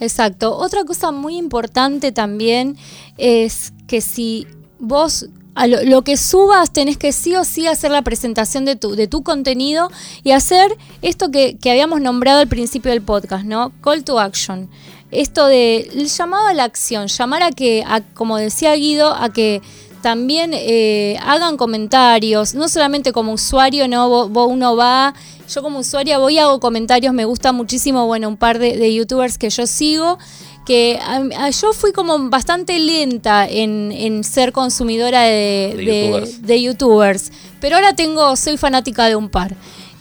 Exacto. 0.00 0.56
Otra 0.56 0.84
cosa 0.84 1.12
muy 1.12 1.36
importante 1.36 2.10
también 2.12 2.76
es 3.18 3.72
que 3.86 4.00
si 4.00 4.46
vos 4.78 5.26
a 5.54 5.66
lo, 5.66 6.02
que 6.02 6.16
subas 6.16 6.72
tenés 6.72 6.96
que 6.96 7.12
sí 7.12 7.36
o 7.36 7.44
sí 7.44 7.66
hacer 7.66 7.90
la 7.90 8.00
presentación 8.02 8.64
de 8.64 8.74
tu, 8.74 8.96
de 8.96 9.06
tu 9.06 9.22
contenido 9.22 9.90
y 10.24 10.30
hacer 10.30 10.76
esto 11.02 11.30
que, 11.30 11.58
que 11.58 11.70
habíamos 11.70 12.00
nombrado 12.00 12.40
al 12.40 12.48
principio 12.48 12.90
del 12.90 13.02
podcast, 13.02 13.44
¿no? 13.44 13.70
Call 13.82 14.02
to 14.02 14.18
action. 14.18 14.70
Esto 15.10 15.46
de 15.46 15.90
el 15.94 16.08
llamado 16.08 16.46
a 16.48 16.54
la 16.54 16.64
acción, 16.64 17.06
llamar 17.08 17.42
a 17.42 17.50
que, 17.50 17.84
como 18.14 18.38
decía 18.38 18.74
Guido, 18.74 19.14
a 19.14 19.30
que 19.30 19.60
también 20.00 20.52
eh, 20.54 21.18
hagan 21.22 21.58
comentarios, 21.58 22.54
no 22.54 22.66
solamente 22.68 23.12
como 23.12 23.34
usuario, 23.34 23.86
no, 23.88 24.08
Vos- 24.08 24.30
vos- 24.30 24.48
uno 24.50 24.74
va, 24.74 25.12
yo 25.54 25.62
como 25.62 25.78
usuaria 25.80 26.18
voy 26.18 26.34
y 26.34 26.38
hago 26.38 26.60
comentarios, 26.60 27.12
me 27.14 27.24
gusta 27.24 27.52
muchísimo, 27.52 28.06
bueno, 28.06 28.28
un 28.28 28.36
par 28.36 28.58
de, 28.58 28.76
de 28.76 28.94
youtubers 28.94 29.38
que 29.38 29.50
yo 29.50 29.66
sigo, 29.66 30.18
que 30.64 30.98
a- 31.02 31.44
a- 31.46 31.50
yo 31.50 31.72
fui 31.72 31.92
como 31.92 32.18
bastante 32.30 32.78
lenta 32.78 33.46
en, 33.48 33.90
en 33.92 34.22
ser 34.24 34.52
consumidora 34.52 35.22
de, 35.22 35.74
De 35.76 35.84
de- 35.84 36.04
youtubers. 36.06 36.42
de 36.42 36.62
youtubers, 36.62 37.32
pero 37.60 37.76
ahora 37.76 37.94
tengo, 37.94 38.36
soy 38.36 38.56
fanática 38.56 39.06
de 39.06 39.16
un 39.16 39.28
par. 39.28 39.54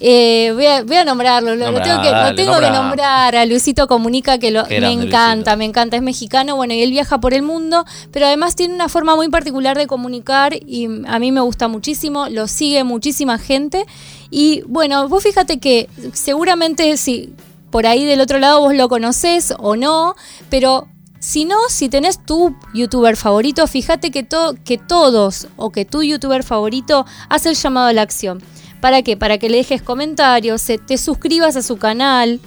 Eh, 0.04 0.52
voy, 0.56 0.66
a, 0.66 0.84
voy 0.84 0.96
a 0.96 1.06
nombrarlo, 1.06 1.56
lo, 1.56 1.72
lo 1.72 1.80
tengo, 1.80 2.02
que, 2.02 2.10
lo 2.10 2.34
tengo 2.34 2.60
que 2.60 2.72
nombrar 2.72 3.36
a 3.36 3.46
Luisito 3.46 3.86
Comunica, 3.88 4.40
que 4.40 4.50
lo, 4.50 4.66
me 4.66 4.78
encanta, 4.92 5.52
Luisito. 5.52 5.58
me 5.58 5.66
encanta, 5.66 5.96
es 5.98 6.02
mexicano, 6.02 6.56
bueno, 6.56 6.74
y 6.74 6.82
él 6.82 6.90
viaja 6.90 7.20
por 7.20 7.36
el 7.36 7.44
mundo, 7.44 7.86
pero 8.10 8.26
además 8.26 8.56
tiene 8.56 8.74
una 8.74 8.90
forma 8.90 9.16
muy 9.16 9.30
particular 9.30 9.78
de 9.78 9.86
comunicar 9.86 10.56
y 10.56 10.88
a 11.06 11.20
mí 11.20 11.32
me 11.32 11.42
gusta 11.42 11.68
muchísimo, 11.68 12.30
lo 12.30 12.48
sigue 12.48 12.84
muchísima 12.84 13.38
gente 13.38 13.86
y 14.32 14.64
bueno, 14.68 15.08
vos 15.10 15.22
fíjate 15.24 15.60
que 15.60 15.88
seguramente 16.14 16.98
si 16.98 17.34
por 17.70 17.86
ahí 17.86 18.06
del 18.06 18.22
otro 18.22 18.40
lado 18.40 18.62
vos 18.62 18.74
lo 18.74 18.90
conocés 18.90 19.54
o 19.60 19.76
no, 19.76 20.16
pero 20.50 20.88
si 21.20 21.46
no, 21.46 21.58
si 21.70 21.88
tenés 21.90 22.26
tu 22.26 22.56
youtuber 22.74 23.16
favorito, 23.16 23.68
fíjate 23.68 24.10
que, 24.10 24.24
to- 24.24 24.56
que 24.66 24.78
todos 24.80 25.48
o 25.56 25.70
que 25.70 25.86
tu 25.86 26.02
youtuber 26.02 26.44
favorito 26.44 27.06
hace 27.30 27.50
el 27.50 27.56
llamado 27.56 27.88
a 27.88 27.94
la 27.94 28.02
acción. 28.02 28.42
¿Para 28.82 29.04
qué? 29.04 29.16
Para 29.16 29.38
que 29.38 29.48
le 29.50 29.58
dejes 29.58 29.84
comentarios, 29.84 30.66
te 30.88 30.98
suscribas 30.98 31.56
a 31.56 31.62
su 31.62 31.78
canal, 31.78 32.40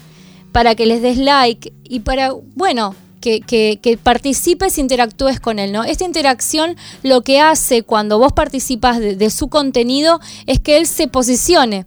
para 0.50 0.74
que 0.74 0.86
les 0.86 1.00
des 1.02 1.18
like 1.18 1.72
y 1.84 2.00
para, 2.00 2.32
bueno, 2.56 2.96
que, 3.24 3.40
que- 3.40 3.78
que 3.82 3.96
participes 3.96 4.76
e 4.76 4.80
interactúes 4.82 5.40
con 5.40 5.58
él, 5.58 5.72
¿no? 5.72 5.82
Esta 5.82 6.04
interacción 6.04 6.76
lo 7.02 7.22
que 7.22 7.40
hace 7.40 7.82
cuando 7.82 8.18
vos 8.18 8.32
participas 8.34 8.98
de, 9.00 9.16
de 9.16 9.30
su 9.30 9.48
contenido 9.48 10.20
es 10.46 10.60
que 10.60 10.76
él 10.76 10.86
se 10.86 11.08
posicione. 11.08 11.86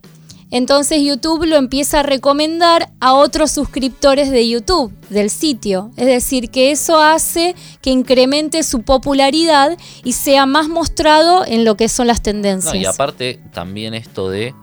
Entonces 0.49 1.01
YouTube 1.03 1.43
lo 1.45 1.57
empieza 1.57 1.99
a 1.99 2.03
recomendar 2.03 2.89
a 3.01 3.13
otros 3.13 3.51
suscriptores 3.51 4.31
de 4.31 4.47
YouTube, 4.47 4.93
del 5.09 5.29
sitio. 5.29 5.91
Es 5.97 6.05
decir, 6.07 6.49
que 6.49 6.71
eso 6.71 7.01
hace 7.01 7.53
que 7.81 7.89
incremente 7.91 8.63
su 8.63 8.81
popularidad 8.83 9.77
y 10.05 10.13
sea 10.13 10.45
más 10.45 10.69
mostrado 10.69 11.45
en 11.45 11.65
lo 11.65 11.75
que 11.75 11.89
son 11.89 12.07
las 12.07 12.21
tendencias. 12.21 12.73
No, 12.73 12.79
y 12.79 12.85
aparte, 12.85 13.41
también 13.53 13.93
esto 13.93 14.29
de 14.29 14.53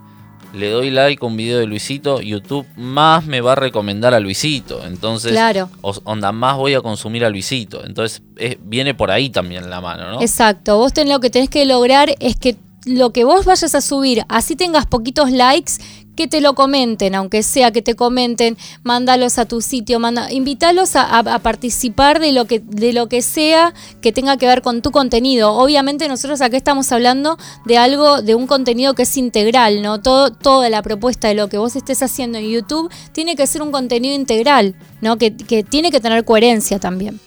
le 0.54 0.70
doy 0.70 0.90
like 0.90 1.22
a 1.22 1.26
un 1.26 1.36
video 1.36 1.58
de 1.58 1.66
Luisito, 1.66 2.20
YouTube 2.20 2.66
más 2.76 3.26
me 3.26 3.40
va 3.40 3.52
a 3.52 3.54
recomendar 3.56 4.14
a 4.14 4.20
Luisito. 4.20 4.84
Entonces, 4.86 5.32
Claro. 5.32 5.68
onda, 5.82 6.32
más 6.32 6.56
voy 6.56 6.74
a 6.74 6.80
consumir 6.80 7.24
a 7.24 7.30
Luisito. 7.30 7.84
Entonces, 7.84 8.22
es- 8.36 8.56
viene 8.62 8.94
por 8.94 9.10
ahí 9.10 9.30
también 9.30 9.68
la 9.68 9.80
mano, 9.80 10.10
¿no? 10.12 10.20
Exacto, 10.22 10.76
vos 10.78 10.92
ten- 10.92 11.08
lo 11.08 11.20
que 11.20 11.30
tenés 11.30 11.48
que 11.50 11.64
lograr 11.64 12.14
es 12.20 12.36
que 12.36 12.56
lo 12.86 13.12
que 13.12 13.24
vos 13.24 13.44
vayas 13.46 13.74
a 13.74 13.80
subir, 13.80 14.22
así 14.28 14.56
tengas 14.56 14.86
poquitos 14.86 15.30
likes, 15.30 15.72
que 16.16 16.28
te 16.28 16.40
lo 16.40 16.54
comenten, 16.54 17.14
aunque 17.14 17.42
sea 17.42 17.70
que 17.70 17.82
te 17.82 17.94
comenten, 17.94 18.56
mándalos 18.82 19.38
a 19.38 19.44
tu 19.46 19.60
sitio, 19.60 19.98
manda, 19.98 20.30
invítalos 20.32 20.96
a, 20.96 21.18
a- 21.18 21.38
participar 21.38 22.20
de 22.20 22.32
lo 22.32 22.44
que 22.46 22.60
de 22.60 22.92
lo 22.92 23.08
que 23.08 23.22
sea 23.22 23.74
que 24.00 24.12
tenga 24.12 24.36
que 24.36 24.46
ver 24.46 24.62
con 24.62 24.82
tu 24.82 24.90
contenido. 24.90 25.52
Obviamente 25.52 26.08
nosotros 26.08 26.40
acá 26.40 26.56
estamos 26.56 26.90
hablando 26.92 27.36
de 27.64 27.78
algo, 27.78 28.22
de 28.22 28.34
un 28.34 28.46
contenido 28.46 28.94
que 28.94 29.02
es 29.02 29.16
integral, 29.16 29.82
¿no? 29.82 30.00
Todo, 30.00 30.30
toda 30.30 30.68
la 30.70 30.82
propuesta 30.82 31.28
de 31.28 31.34
lo 31.34 31.48
que 31.48 31.58
vos 31.58 31.76
estés 31.76 32.02
haciendo 32.02 32.38
en 32.38 32.50
YouTube 32.50 32.90
tiene 33.12 33.36
que 33.36 33.46
ser 33.46 33.62
un 33.62 33.72
contenido 33.72 34.14
integral, 34.14 34.74
¿no? 35.00 35.18
Que, 35.18 35.36
que 35.36 35.62
tiene 35.62 35.90
que 35.90 36.00
tener 36.00 36.24
coherencia 36.24 36.78
también. 36.78 37.20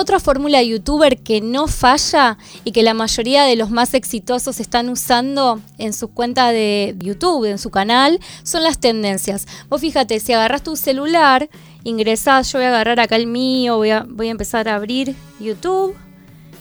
Otra 0.00 0.18
fórmula 0.18 0.62
youtuber 0.62 1.18
que 1.18 1.42
no 1.42 1.66
falla 1.66 2.38
y 2.64 2.72
que 2.72 2.82
la 2.82 2.94
mayoría 2.94 3.44
de 3.44 3.54
los 3.54 3.68
más 3.68 3.92
exitosos 3.92 4.58
están 4.58 4.88
usando 4.88 5.60
en 5.76 5.92
sus 5.92 6.08
cuentas 6.08 6.52
de 6.52 6.96
YouTube, 7.00 7.44
en 7.44 7.58
su 7.58 7.68
canal, 7.68 8.18
son 8.42 8.62
las 8.62 8.78
tendencias. 8.80 9.46
Vos 9.68 9.82
fíjate, 9.82 10.18
si 10.18 10.32
agarras 10.32 10.62
tu 10.62 10.74
celular, 10.74 11.50
ingresás, 11.84 12.50
yo 12.50 12.60
voy 12.60 12.64
a 12.64 12.68
agarrar 12.68 12.98
acá 12.98 13.16
el 13.16 13.26
mío, 13.26 13.76
voy 13.76 13.90
a, 13.90 14.06
voy 14.08 14.28
a 14.28 14.30
empezar 14.30 14.70
a 14.70 14.76
abrir 14.76 15.14
YouTube, 15.38 15.94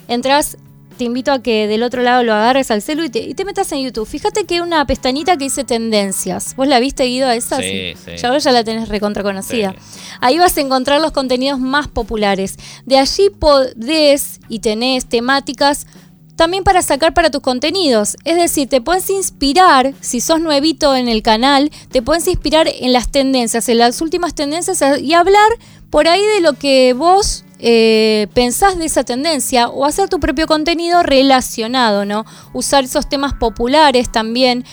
entras, 0.10 0.58
te 1.00 1.06
invito 1.06 1.32
a 1.32 1.42
que 1.42 1.66
del 1.68 1.82
otro 1.84 2.02
lado 2.02 2.24
lo 2.24 2.34
agarres 2.34 2.72
al 2.72 2.82
celu 2.82 3.06
y 3.06 3.10
te, 3.10 3.20
y 3.20 3.34
te 3.34 3.46
metas 3.46 3.72
en 3.72 3.82
YouTube. 3.82 4.06
Fíjate 4.06 4.44
que 4.44 4.56
hay 4.56 4.60
una 4.60 4.86
pestañita 4.86 5.38
que 5.38 5.46
dice 5.46 5.64
tendencias. 5.64 6.58
¿Vos 6.58 6.68
la 6.68 6.82
viste, 6.82 7.06
Guido, 7.06 7.30
a 7.30 7.36
esa? 7.36 7.56
Sí, 7.56 7.94
sí. 7.96 8.18
Ya 8.18 8.30
vos 8.30 8.44
ya 8.44 8.52
la 8.52 8.66
tenés 8.66 8.90
recontra 8.90 9.24
conocida. 9.24 9.74
Sí. 9.80 10.00
Ahí 10.20 10.38
vas 10.38 10.58
a 10.58 10.62
encontrar 10.62 11.00
los 11.00 11.14
contenidos 11.14 11.58
más 11.58 11.88
populares. 11.88 12.58
De 12.86 12.98
allí 12.98 13.30
podés 13.30 14.42
y 14.50 14.60
tenés 14.60 15.08
temáticas 15.08 15.88
también 16.36 16.66
para 16.66 16.82
sacar 16.82 17.14
para 17.14 17.32
tus 17.32 17.42
contenidos. 17.42 18.18
Es 18.26 18.36
decir, 18.36 18.68
te 18.68 18.82
puedes 18.82 19.10
inspirar, 19.10 19.94
si 20.02 20.20
sos 20.20 20.42
nuevito 20.42 20.98
en 20.98 21.08
el 21.08 21.24
canal, 21.24 21.72
te 21.94 22.02
puedes 22.02 22.28
inspirar 22.28 22.68
en 22.68 22.92
las 22.92 23.10
tendencias, 23.10 23.70
en 23.70 23.78
las 23.78 24.02
últimas 24.02 24.36
tendencias 24.36 24.84
y 25.02 25.14
hablar 25.14 25.50
por 25.90 26.10
ahí 26.10 26.26
de 26.36 26.42
lo 26.42 26.56
que 26.56 26.92
vos 26.92 27.46
eh, 27.60 28.28
pensás 28.34 28.78
de 28.78 28.86
esa 28.86 29.04
tendencia 29.04 29.68
o 29.68 29.86
hacer 29.86 30.08
tu 30.08 30.20
propio 30.20 30.48
contenido 30.48 31.04
relacionado, 31.04 32.06
¿no? 32.06 32.26
Usar 32.54 32.86
esos 32.86 33.10
temas 33.10 33.34
populares 33.34 34.12
también. 34.12 34.64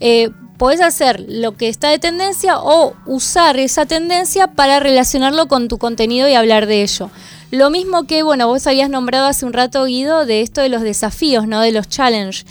Eh, 0.00 0.30
podés 0.56 0.80
hacer 0.80 1.24
lo 1.28 1.56
que 1.56 1.68
está 1.68 1.90
de 1.90 1.98
tendencia 1.98 2.58
o 2.58 2.94
usar 3.04 3.58
esa 3.58 3.84
tendencia 3.84 4.46
para 4.48 4.80
relacionarlo 4.80 5.48
con 5.48 5.68
tu 5.68 5.78
contenido 5.78 6.28
y 6.28 6.34
hablar 6.34 6.66
de 6.66 6.82
ello. 6.82 7.10
Lo 7.50 7.70
mismo 7.70 8.04
que, 8.04 8.22
bueno, 8.22 8.48
vos 8.48 8.66
habías 8.66 8.90
nombrado 8.90 9.26
hace 9.26 9.44
un 9.46 9.52
rato, 9.52 9.84
Guido, 9.84 10.26
de 10.26 10.40
esto 10.40 10.60
de 10.60 10.68
los 10.68 10.82
desafíos, 10.82 11.46
¿no? 11.46 11.60
De 11.60 11.72
los 11.72 11.88
challenges 11.88 12.46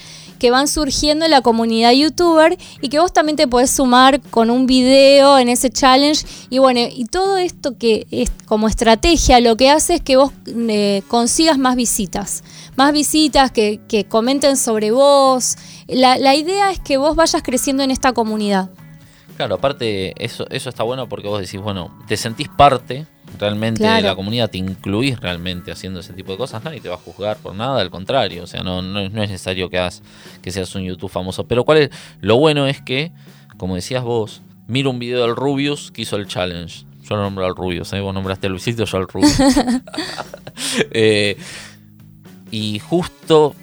que 0.45 0.51
van 0.51 0.67
surgiendo 0.67 1.25
en 1.25 1.31
la 1.31 1.41
comunidad 1.41 1.91
youtuber 1.93 2.55
y 2.79 2.89
que 2.89 2.99
vos 2.99 3.11
también 3.11 3.35
te 3.35 3.47
podés 3.47 3.71
sumar 3.71 4.21
con 4.21 4.51
un 4.51 4.67
video 4.67 5.39
en 5.39 5.49
ese 5.49 5.71
challenge. 5.71 6.23
Y 6.51 6.59
bueno, 6.59 6.81
y 6.81 7.05
todo 7.05 7.37
esto 7.37 7.75
que 7.79 8.05
es 8.11 8.29
como 8.45 8.67
estrategia 8.67 9.39
lo 9.39 9.57
que 9.57 9.71
hace 9.71 9.95
es 9.95 10.01
que 10.01 10.17
vos 10.17 10.31
eh, 10.45 11.01
consigas 11.07 11.57
más 11.57 11.75
visitas. 11.75 12.43
Más 12.75 12.93
visitas 12.93 13.49
que, 13.49 14.05
comenten 14.07 14.55
sobre 14.55 14.91
vos. 14.91 15.55
La, 15.87 16.19
la 16.19 16.35
idea 16.35 16.69
es 16.69 16.79
que 16.79 16.97
vos 16.97 17.15
vayas 17.15 17.41
creciendo 17.41 17.81
en 17.81 17.89
esta 17.89 18.13
comunidad. 18.13 18.69
Claro, 19.38 19.56
aparte 19.56 20.13
eso, 20.24 20.48
eso 20.50 20.70
está 20.70 20.84
bueno 20.84 21.10
porque 21.10 21.27
vos 21.27 21.42
decís, 21.42 21.60
bueno, 21.60 21.98
te 22.08 22.15
sentís 22.15 22.48
parte 22.48 23.06
realmente 23.38 23.86
de 23.86 24.01
la 24.01 24.15
comunidad, 24.15 24.50
te 24.50 24.58
incluís 24.58 25.20
realmente 25.20 25.72
haciendo 25.72 26.00
ese 26.00 26.13
tipo 26.13 26.32
de 26.32 26.38
cosas, 26.38 26.63
nadie 26.63 26.80
te 26.80 26.88
va 26.88 26.96
a 26.96 27.00
juzgar 27.00 27.38
por 27.38 27.54
nada, 27.54 27.82
al 27.82 27.89
contrario, 27.89 28.44
o 28.44 28.48
sea, 28.48 28.63
no, 28.63 28.82
no, 28.82 29.01
es 29.01 29.12
necesario 29.12 29.70
que, 29.70 29.77
hagas, 29.77 30.04
que 30.42 30.51
seas 30.51 30.74
un 30.75 30.84
YouTube 30.84 31.12
famoso. 31.12 31.46
Pero 31.46 31.65
cuál 31.65 31.80
es, 31.80 31.89
lo 32.22 32.38
bueno 32.38 32.65
es 32.68 32.82
que, 32.82 33.12
como 33.58 33.75
decías 33.75 34.04
vos, 34.04 34.42
miro 34.68 34.89
un 34.89 35.00
video 35.00 35.25
del 35.25 35.36
Rubius 35.36 35.92
que 35.92 36.04
hizo 36.04 36.15
el 36.15 36.27
challenge. 36.27 36.86
Yo 37.04 37.18
lo 37.18 37.22
nombro 37.22 37.46
al 37.46 37.56
Rubius, 37.56 37.92
¿eh? 37.94 38.00
vos 38.00 38.13
nombraste 38.13 38.48
a 38.48 38.50
Luisito, 38.50 38.86
yo 38.86 38.98
al 38.98 39.08
Rubius. 39.08 39.38
Eh, 40.92 41.38
y 42.51 42.80
justo 42.80 43.54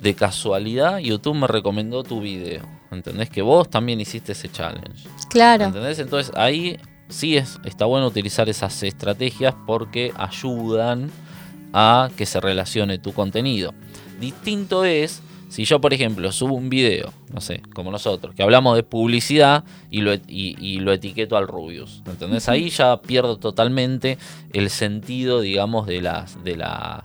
de 0.00 0.14
casualidad, 0.14 0.98
YouTube 0.98 1.34
me 1.34 1.46
recomendó 1.46 2.04
tu 2.04 2.20
video. 2.20 2.75
¿Entendés? 2.90 3.30
Que 3.30 3.42
vos 3.42 3.68
también 3.68 4.00
hiciste 4.00 4.32
ese 4.32 4.48
challenge. 4.50 5.08
Claro. 5.28 5.64
¿Entendés? 5.64 5.98
Entonces 5.98 6.32
ahí 6.36 6.78
sí 7.08 7.36
es, 7.36 7.58
está 7.64 7.84
bueno 7.84 8.06
utilizar 8.06 8.48
esas 8.48 8.82
estrategias 8.82 9.54
porque 9.66 10.12
ayudan 10.16 11.10
a 11.72 12.10
que 12.16 12.26
se 12.26 12.40
relacione 12.40 12.98
tu 12.98 13.12
contenido. 13.12 13.74
Distinto 14.20 14.84
es 14.84 15.22
si 15.48 15.64
yo, 15.64 15.80
por 15.80 15.94
ejemplo, 15.94 16.30
subo 16.32 16.54
un 16.54 16.68
video, 16.68 17.12
no 17.32 17.40
sé, 17.40 17.62
como 17.72 17.90
nosotros, 17.90 18.34
que 18.34 18.42
hablamos 18.42 18.76
de 18.76 18.82
publicidad 18.82 19.64
y 19.90 20.00
lo, 20.00 20.12
y, 20.26 20.80
lo 20.80 20.92
etiqueto 20.92 21.36
al 21.36 21.46
Rubius. 21.46 22.02
¿Entendés? 22.06 22.48
Ahí 22.48 22.68
ya 22.68 23.00
pierdo 23.00 23.38
totalmente 23.38 24.18
el 24.52 24.70
sentido, 24.70 25.40
digamos, 25.40 25.86
de, 25.86 26.02
las, 26.02 26.42
de, 26.42 26.56
la, 26.56 27.02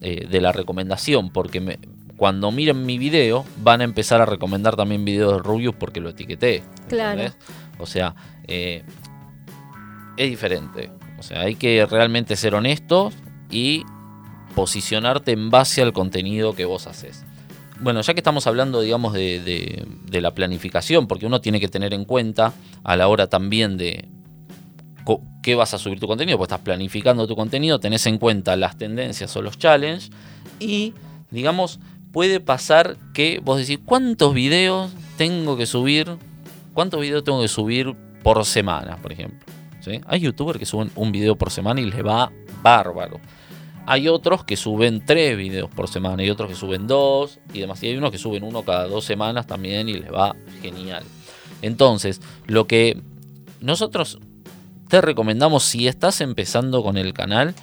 eh, 0.00 0.26
de 0.30 0.40
la 0.40 0.52
recomendación, 0.52 1.30
porque 1.30 1.78
cuando 2.20 2.52
miren 2.52 2.84
mi 2.84 2.98
video 2.98 3.46
van 3.62 3.80
a 3.80 3.84
empezar 3.84 4.20
a 4.20 4.26
recomendar 4.26 4.76
también 4.76 5.06
videos 5.06 5.32
de 5.32 5.38
Rubius 5.38 5.74
porque 5.74 6.02
lo 6.02 6.10
etiqueté. 6.10 6.62
Claro. 6.86 7.32
O 7.78 7.86
sea, 7.86 8.14
eh, 8.46 8.84
es 10.18 10.28
diferente. 10.28 10.92
O 11.18 11.22
sea, 11.22 11.40
hay 11.40 11.54
que 11.54 11.86
realmente 11.86 12.36
ser 12.36 12.54
honesto 12.54 13.10
y 13.50 13.84
posicionarte 14.54 15.32
en 15.32 15.48
base 15.48 15.80
al 15.80 15.94
contenido 15.94 16.54
que 16.54 16.66
vos 16.66 16.86
haces. 16.86 17.24
Bueno, 17.80 18.02
ya 18.02 18.12
que 18.12 18.20
estamos 18.20 18.46
hablando, 18.46 18.82
digamos, 18.82 19.14
de, 19.14 19.86
la 20.10 20.32
planificación, 20.32 21.06
porque 21.06 21.24
uno 21.24 21.40
tiene 21.40 21.58
que 21.58 21.68
tener 21.68 21.94
en 21.94 22.04
cuenta 22.04 22.52
a 22.84 22.96
la 22.96 23.08
hora 23.08 23.28
también 23.28 23.78
de 23.78 24.10
qué 25.42 25.54
vas 25.54 25.72
a 25.72 25.78
subir 25.78 25.98
tu 25.98 26.06
contenido, 26.06 26.36
pues 26.36 26.48
estás 26.48 26.60
planificando 26.60 27.26
tu 27.26 27.34
contenido, 27.34 27.80
tenés 27.80 28.04
en 28.04 28.18
cuenta 28.18 28.56
las 28.56 28.76
tendencias 28.76 29.34
o 29.36 29.40
los 29.40 29.56
challenges 29.56 30.10
y, 30.58 30.92
digamos, 31.30 31.80
puede 32.12 32.40
pasar 32.40 32.96
que 33.14 33.40
vos 33.42 33.58
decís, 33.58 33.78
¿cuántos 33.84 34.34
videos 34.34 34.90
tengo 35.16 35.56
que 35.56 35.66
subir? 35.66 36.16
¿Cuántos 36.74 37.00
videos 37.00 37.24
tengo 37.24 37.40
que 37.40 37.48
subir 37.48 37.94
por 38.22 38.44
semana, 38.44 38.96
por 38.96 39.12
ejemplo? 39.12 39.40
Hay 40.06 40.20
youtubers 40.20 40.58
que 40.58 40.66
suben 40.66 40.90
un 40.94 41.10
video 41.10 41.36
por 41.36 41.50
semana 41.50 41.80
y 41.80 41.90
les 41.90 42.04
va 42.04 42.30
bárbaro. 42.62 43.20
Hay 43.86 44.08
otros 44.08 44.44
que 44.44 44.56
suben 44.56 45.04
tres 45.04 45.36
videos 45.36 45.70
por 45.70 45.88
semana 45.88 46.22
y 46.22 46.30
otros 46.30 46.50
que 46.50 46.54
suben 46.54 46.86
dos 46.86 47.40
y 47.52 47.60
demás. 47.60 47.82
Y 47.82 47.88
hay 47.88 47.96
unos 47.96 48.10
que 48.10 48.18
suben 48.18 48.44
uno 48.44 48.62
cada 48.62 48.86
dos 48.86 49.04
semanas 49.04 49.46
también 49.46 49.88
y 49.88 49.94
les 49.94 50.12
va 50.12 50.36
genial. 50.60 51.02
Entonces, 51.62 52.20
lo 52.46 52.66
que 52.66 53.00
nosotros 53.60 54.18
te 54.88 55.00
recomendamos 55.00 55.64
si 55.64 55.88
estás 55.88 56.20
empezando 56.20 56.82
con 56.82 56.96
el 56.96 57.14
canal 57.14 57.54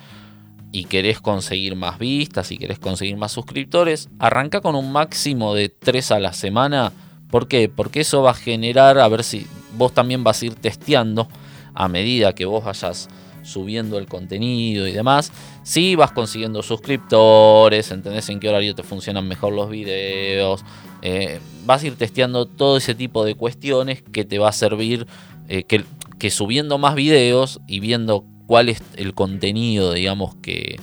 y 0.77 0.83
querés 0.83 1.19
conseguir 1.19 1.75
más 1.75 1.97
vistas 1.97 2.51
y 2.51 2.57
querés 2.59 2.77
conseguir 2.77 3.17
más 3.17 3.31
suscriptores, 3.31 4.09
arranca 4.19 4.61
con 4.61 4.75
un 4.75 4.91
máximo 4.91 5.55
de 5.55 5.69
tres 5.69 6.11
a 6.11 6.19
la 6.19 6.33
semana. 6.33 6.93
¿Por 7.31 7.47
qué? 7.47 7.67
Porque 7.67 8.01
eso 8.01 8.21
va 8.21 8.31
a 8.31 8.35
generar, 8.35 8.99
a 8.99 9.07
ver 9.07 9.23
si 9.23 9.47
vos 9.73 9.91
también 9.91 10.23
vas 10.23 10.39
a 10.39 10.45
ir 10.45 10.53
testeando 10.53 11.27
a 11.73 11.87
medida 11.87 12.35
que 12.35 12.45
vos 12.45 12.63
vayas 12.63 13.09
subiendo 13.41 13.97
el 13.97 14.05
contenido 14.05 14.87
y 14.87 14.91
demás, 14.91 15.31
si 15.63 15.95
vas 15.95 16.11
consiguiendo 16.11 16.61
suscriptores, 16.61 17.89
entendés 17.89 18.29
en 18.29 18.39
qué 18.39 18.49
horario 18.49 18.75
te 18.75 18.83
funcionan 18.83 19.27
mejor 19.27 19.53
los 19.53 19.71
videos, 19.71 20.63
eh, 21.01 21.39
vas 21.65 21.81
a 21.81 21.87
ir 21.87 21.95
testeando 21.95 22.45
todo 22.45 22.77
ese 22.77 22.93
tipo 22.93 23.25
de 23.25 23.33
cuestiones 23.33 24.03
que 24.03 24.25
te 24.25 24.37
va 24.37 24.49
a 24.49 24.53
servir, 24.53 25.07
eh, 25.47 25.63
que, 25.63 25.85
que, 26.19 26.29
subiendo 26.29 26.77
más 26.77 26.93
videos 26.93 27.61
y 27.67 27.79
viendo 27.79 28.25
cuál 28.47 28.69
es 28.69 28.81
el 28.95 29.13
contenido, 29.13 29.93
digamos, 29.93 30.35
que, 30.35 30.79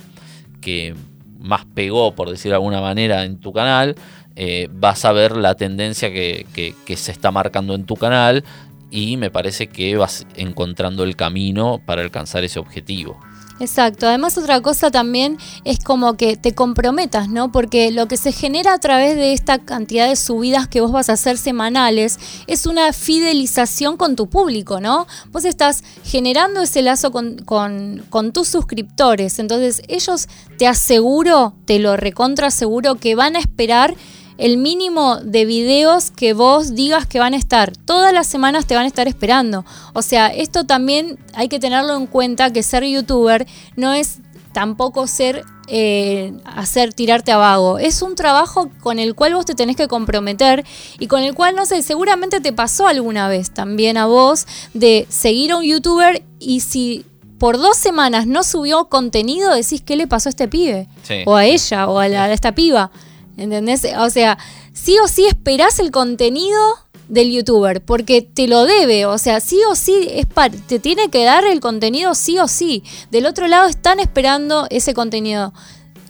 que 0.61 0.95
más 1.39 1.65
pegó, 1.65 2.15
por 2.15 2.29
decir 2.29 2.51
de 2.51 2.55
alguna 2.55 2.79
manera, 2.79 3.25
en 3.25 3.39
tu 3.39 3.51
canal, 3.51 3.95
eh, 4.35 4.69
vas 4.71 5.03
a 5.05 5.11
ver 5.11 5.35
la 5.35 5.55
tendencia 5.55 6.11
que, 6.11 6.45
que, 6.53 6.97
se 6.97 7.11
está 7.11 7.31
marcando 7.31 7.73
en 7.73 7.85
tu 7.85 7.95
canal 7.95 8.43
y 8.91 9.17
me 9.17 9.31
parece 9.31 9.67
que 9.67 9.95
vas 9.97 10.27
encontrando 10.35 11.03
el 11.03 11.15
camino 11.15 11.81
para 11.85 12.01
alcanzar 12.01 12.43
ese 12.43 12.59
objetivo. 12.59 13.19
Exacto, 13.57 14.05
además 14.07 14.37
otra 14.37 14.59
cosa 14.59 14.91
también 14.91 15.37
es 15.63 15.79
como 15.79 16.17
que 16.17 16.35
te 16.35 16.53
comprometas, 16.53 17.29
¿no? 17.29 17.53
Porque 17.53 17.89
lo 17.89 18.05
que 18.07 18.17
se 18.17 18.33
genera 18.33 18.73
a 18.73 18.79
través 18.79 19.15
de 19.15 19.31
esta 19.31 19.59
cantidad 19.59 20.09
de 20.09 20.17
subidas 20.17 20.67
que 20.67 20.81
vos 20.81 20.91
vas 20.91 21.09
a 21.09 21.13
hacer 21.13 21.37
semanales 21.37 22.19
es 22.47 22.65
una 22.65 22.91
fidelización 22.91 23.95
con 23.95 24.17
tu 24.17 24.27
público, 24.27 24.81
¿no? 24.81 25.07
Vos 25.31 25.45
estás 25.45 25.85
generando 26.03 26.61
ese 26.63 26.81
lazo 26.81 27.11
con, 27.11 27.37
con 27.45 28.31
tus 28.33 28.49
suscriptores, 28.49 29.39
entonces 29.39 29.81
ellos 29.87 30.27
te 30.57 30.67
aseguro, 30.67 31.53
te 31.63 31.79
lo 31.79 31.95
recontra 31.95 32.47
aseguro 32.47 32.95
que 32.95 33.15
van 33.15 33.37
a 33.37 33.39
esperar 33.39 33.95
el 34.37 34.57
mínimo 34.57 35.17
de 35.17 35.45
videos 35.45 36.11
que 36.11 36.33
vos 36.33 36.75
digas 36.75 37.05
que 37.07 37.19
van 37.19 37.33
a 37.33 37.37
estar. 37.37 37.75
Todas 37.75 38.13
las 38.13 38.27
semanas 38.27 38.65
te 38.65 38.75
van 38.75 38.85
a 38.85 38.87
estar 38.87 39.07
esperando. 39.07 39.65
O 39.93 40.01
sea, 40.01 40.27
esto 40.27 40.65
también 40.65 41.17
hay 41.33 41.47
que 41.47 41.59
tenerlo 41.59 41.95
en 41.95 42.07
cuenta 42.07 42.51
que 42.51 42.63
ser 42.63 42.83
youtuber 42.83 43.47
no 43.75 43.93
es 43.93 44.19
tampoco 44.51 45.07
ser 45.07 45.43
eh, 45.67 46.33
hacer 46.45 46.93
tirarte 46.93 47.31
a 47.31 47.37
vago. 47.37 47.79
Es 47.79 48.01
un 48.01 48.15
trabajo 48.15 48.69
con 48.81 48.99
el 48.99 49.15
cual 49.15 49.33
vos 49.33 49.45
te 49.45 49.55
tenés 49.55 49.75
que 49.75 49.87
comprometer 49.87 50.63
y 50.99 51.07
con 51.07 51.23
el 51.23 51.33
cual, 51.33 51.55
no 51.55 51.65
sé, 51.65 51.81
seguramente 51.81 52.39
te 52.39 52.53
pasó 52.53 52.87
alguna 52.87 53.27
vez 53.27 53.51
también 53.51 53.97
a 53.97 54.05
vos 54.05 54.45
de 54.73 55.07
seguir 55.09 55.51
a 55.51 55.57
un 55.57 55.63
youtuber 55.63 56.23
y 56.39 56.59
si 56.59 57.05
por 57.39 57.57
dos 57.57 57.77
semanas 57.77 58.27
no 58.27 58.43
subió 58.43 58.85
contenido, 58.85 59.53
decís 59.53 59.81
qué 59.81 59.95
le 59.95 60.07
pasó 60.07 60.29
a 60.29 60.31
este 60.31 60.47
pibe 60.47 60.87
o 61.25 61.35
a 61.35 61.45
ella 61.45 61.89
o 61.89 61.99
a, 61.99 62.03
a 62.03 62.31
esta 62.31 62.53
piba. 62.53 62.91
¿Entendés? 63.37 63.85
O 63.97 64.09
sea, 64.09 64.37
sí 64.73 64.97
o 65.03 65.07
sí 65.07 65.25
esperás 65.25 65.79
el 65.79 65.91
contenido 65.91 66.59
del 67.07 67.31
youtuber, 67.31 67.83
porque 67.83 68.21
te 68.21 68.47
lo 68.47 68.65
debe, 68.65 69.05
o 69.05 69.17
sea, 69.17 69.39
sí 69.39 69.59
o 69.69 69.75
sí 69.75 70.07
es 70.11 70.25
te 70.67 70.79
tiene 70.79 71.09
que 71.09 71.23
dar 71.23 71.43
el 71.45 71.59
contenido 71.59 72.15
sí 72.15 72.39
o 72.39 72.47
sí. 72.47 72.83
Del 73.11 73.25
otro 73.25 73.47
lado 73.47 73.67
están 73.67 73.99
esperando 73.99 74.67
ese 74.69 74.93
contenido. 74.93 75.53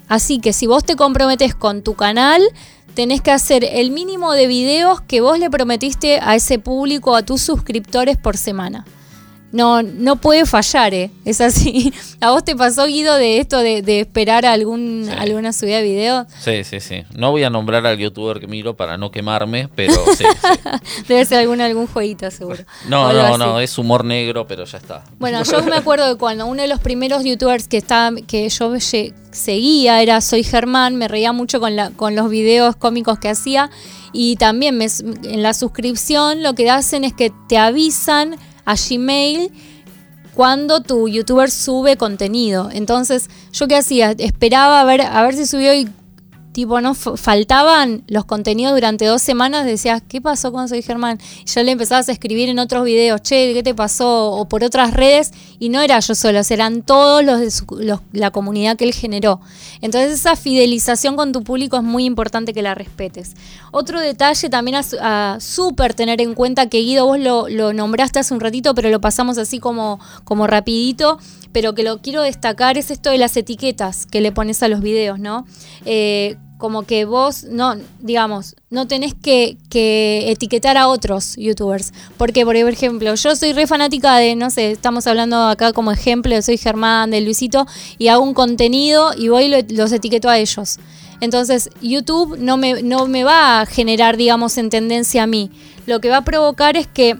Así 0.07 0.39
que 0.39 0.53
si 0.53 0.67
vos 0.67 0.83
te 0.83 0.95
comprometes 0.95 1.55
con 1.55 1.81
tu 1.81 1.95
canal, 1.95 2.41
tenés 2.93 3.21
que 3.21 3.31
hacer 3.31 3.63
el 3.63 3.91
mínimo 3.91 4.33
de 4.33 4.47
videos 4.47 5.01
que 5.01 5.21
vos 5.21 5.39
le 5.39 5.49
prometiste 5.49 6.19
a 6.21 6.35
ese 6.35 6.59
público, 6.59 7.15
a 7.15 7.23
tus 7.23 7.41
suscriptores 7.41 8.17
por 8.17 8.37
semana. 8.37 8.85
No, 9.55 9.81
no 9.81 10.17
puede 10.17 10.45
fallar, 10.45 10.93
¿eh? 10.93 11.09
Es 11.23 11.39
así. 11.39 11.93
¿A 12.21 12.31
vos 12.31 12.43
te 12.43 12.57
pasó, 12.57 12.85
Guido, 12.87 13.15
de 13.15 13.39
esto 13.39 13.59
de, 13.59 13.81
de 13.81 14.01
esperar 14.01 14.45
algún, 14.45 15.09
alguna 15.17 15.53
subida 15.53 15.77
de 15.77 15.83
video? 15.83 16.27
Sí, 16.39 16.65
sí, 16.65 16.81
sí. 16.81 17.03
No 17.15 17.31
voy 17.31 17.43
a 17.43 17.49
nombrar 17.49 17.87
al 17.87 17.97
youtuber 17.97 18.41
que 18.41 18.47
miro 18.47 18.75
para 18.75 18.97
no 18.97 19.11
quemarme, 19.11 19.69
pero 19.73 19.93
sí. 20.17 20.25
Debe 21.07 21.23
ser 21.23 21.39
algún, 21.39 21.61
algún 21.61 21.87
jueguito, 21.87 22.29
seguro. 22.31 22.63
No, 22.89 23.13
no, 23.13 23.37
no, 23.37 23.59
es 23.61 23.77
humor 23.77 24.03
negro, 24.03 24.45
pero 24.45 24.65
ya 24.65 24.77
está. 24.77 25.05
Bueno, 25.19 25.41
yo 25.49 25.63
me 25.63 25.77
acuerdo 25.77 26.09
de 26.09 26.17
cuando 26.17 26.45
uno 26.47 26.61
de 26.61 26.67
los 26.67 26.81
primeros 26.81 27.23
youtubers 27.23 27.69
que, 27.69 27.77
estaba, 27.77 28.13
que 28.27 28.49
yo 28.49 28.73
seguía 29.31 30.01
era 30.01 30.19
Soy 30.19 30.43
Germán, 30.43 30.97
me 30.97 31.07
reía 31.07 31.31
mucho 31.31 31.61
con, 31.61 31.77
la, 31.77 31.91
con 31.91 32.13
los 32.13 32.29
videos 32.29 32.75
cómicos 32.75 33.19
que 33.19 33.29
hacía 33.29 33.69
y 34.11 34.35
también 34.35 34.77
me, 34.77 34.87
en 35.23 35.43
la 35.43 35.53
suscripción 35.53 36.43
lo 36.43 36.55
que 36.55 36.69
hacen 36.69 37.05
es 37.05 37.13
que 37.13 37.31
te 37.47 37.57
avisan 37.57 38.35
a 38.65 38.75
Gmail 38.75 39.51
cuando 40.33 40.81
tu 40.81 41.07
youtuber 41.07 41.49
sube 41.49 41.95
contenido. 41.95 42.69
Entonces, 42.71 43.29
yo 43.53 43.67
qué 43.67 43.77
hacía, 43.77 44.11
esperaba 44.11 44.81
a 44.81 44.83
ver, 44.83 45.01
a 45.01 45.21
ver 45.23 45.35
si 45.35 45.45
subió 45.45 45.73
y 45.73 45.87
tipo, 46.55 46.79
no 46.79 46.93
faltaban 46.93 48.05
los 48.07 48.23
contenidos 48.23 48.73
durante 48.75 49.03
dos 49.05 49.21
semanas, 49.21 49.65
decías, 49.65 50.01
¿qué 50.07 50.21
pasó 50.21 50.53
con 50.53 50.69
Soy 50.69 50.81
Germán? 50.81 51.19
Y 51.45 51.49
ya 51.49 51.63
le 51.63 51.71
empezabas 51.73 52.07
a 52.07 52.13
escribir 52.13 52.47
en 52.47 52.59
otros 52.59 52.85
videos, 52.85 53.21
che, 53.21 53.53
¿qué 53.53 53.61
te 53.61 53.75
pasó? 53.75 54.31
O 54.31 54.47
por 54.47 54.63
otras 54.63 54.93
redes, 54.93 55.33
y 55.59 55.67
no 55.67 55.81
era 55.81 55.99
yo 55.99 56.15
solo, 56.15 56.39
eran 56.49 56.81
todos 56.81 57.25
los 57.25 57.41
de 57.41 57.99
la 58.13 58.31
comunidad 58.31 58.77
que 58.77 58.85
él 58.85 58.93
generó. 58.93 59.41
Entonces 59.81 60.13
esa 60.13 60.37
fidelización 60.37 61.17
con 61.17 61.33
tu 61.33 61.43
público 61.43 61.75
es 61.75 61.83
muy 61.83 62.05
importante 62.05 62.53
que 62.53 62.61
la 62.61 62.73
respetes. 62.73 63.33
Otro 63.71 63.99
detalle 63.99 64.49
también 64.49 64.81
a, 65.01 65.37
súper 65.41 65.93
tener 65.93 66.21
en 66.21 66.35
cuenta, 66.35 66.69
que 66.69 66.77
Guido 66.77 67.05
vos 67.05 67.19
lo, 67.19 67.73
nombraste 67.73 68.19
hace 68.19 68.33
un 68.33 68.39
ratito, 68.39 68.73
pero 68.73 68.89
lo 68.89 69.01
pasamos 69.01 69.37
así 69.37 69.59
como, 69.59 69.99
como 70.23 70.47
rapidito, 70.47 71.19
pero 71.51 71.75
que 71.75 71.83
lo 71.83 72.01
quiero 72.01 72.21
destacar, 72.21 72.77
es 72.77 72.91
esto 72.91 73.09
de 73.09 73.17
las 73.17 73.35
etiquetas 73.35 74.05
que 74.05 74.21
le 74.21 74.31
pones 74.31 74.63
a 74.63 74.69
los 74.69 74.79
videos, 74.79 75.19
¿no? 75.19 75.45
Eh, 75.83 76.37
como 76.57 76.83
que 76.83 77.05
vos 77.05 77.43
no, 77.43 77.75
digamos, 77.99 78.55
no 78.69 78.87
tenés 78.87 79.13
que, 79.13 79.57
etiquetar 80.31 80.77
a 80.77 80.87
otros 80.87 81.35
youtubers. 81.35 81.93
Porque, 82.17 82.45
por 82.45 82.55
ejemplo, 82.55 83.13
yo 83.15 83.35
soy 83.35 83.53
re 83.53 83.67
fanática 83.67 84.17
de, 84.17 84.35
no 84.35 84.49
sé, 84.49 84.71
estamos 84.71 85.05
hablando 85.07 85.47
acá 85.47 85.73
como 85.73 85.91
ejemplo, 85.91 86.41
soy 86.41 86.57
Germán, 86.57 87.11
de 87.11 87.21
Luisito, 87.21 87.65
y 87.97 88.07
hago 88.07 88.23
un 88.23 88.33
contenido 88.33 89.11
y 89.17 89.27
voy 89.27 89.45
y 89.45 89.73
los 89.75 89.91
etiqueto 89.91 90.29
a 90.29 90.37
ellos. 90.37 90.79
Entonces, 91.21 91.69
YouTube 91.81 92.37
no 92.37 92.57
me, 92.57 92.83
no 92.83 93.07
me 93.07 93.23
va 93.23 93.61
a 93.61 93.65
generar, 93.65 94.17
digamos, 94.17 94.57
en 94.57 94.69
tendencia 94.69 95.23
a 95.23 95.27
mí. 95.27 95.51
Lo 95.85 95.99
que 95.99 96.09
va 96.09 96.17
a 96.17 96.23
provocar 96.23 96.77
es 96.77 96.87
que 96.87 97.17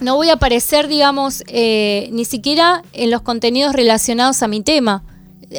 no 0.00 0.16
voy 0.16 0.30
a 0.30 0.34
aparecer, 0.34 0.88
digamos, 0.88 1.42
eh, 1.46 2.08
ni 2.12 2.24
siquiera 2.24 2.82
en 2.92 3.10
los 3.10 3.22
contenidos 3.22 3.74
relacionados 3.74 4.42
a 4.42 4.48
mi 4.48 4.62
tema 4.62 5.02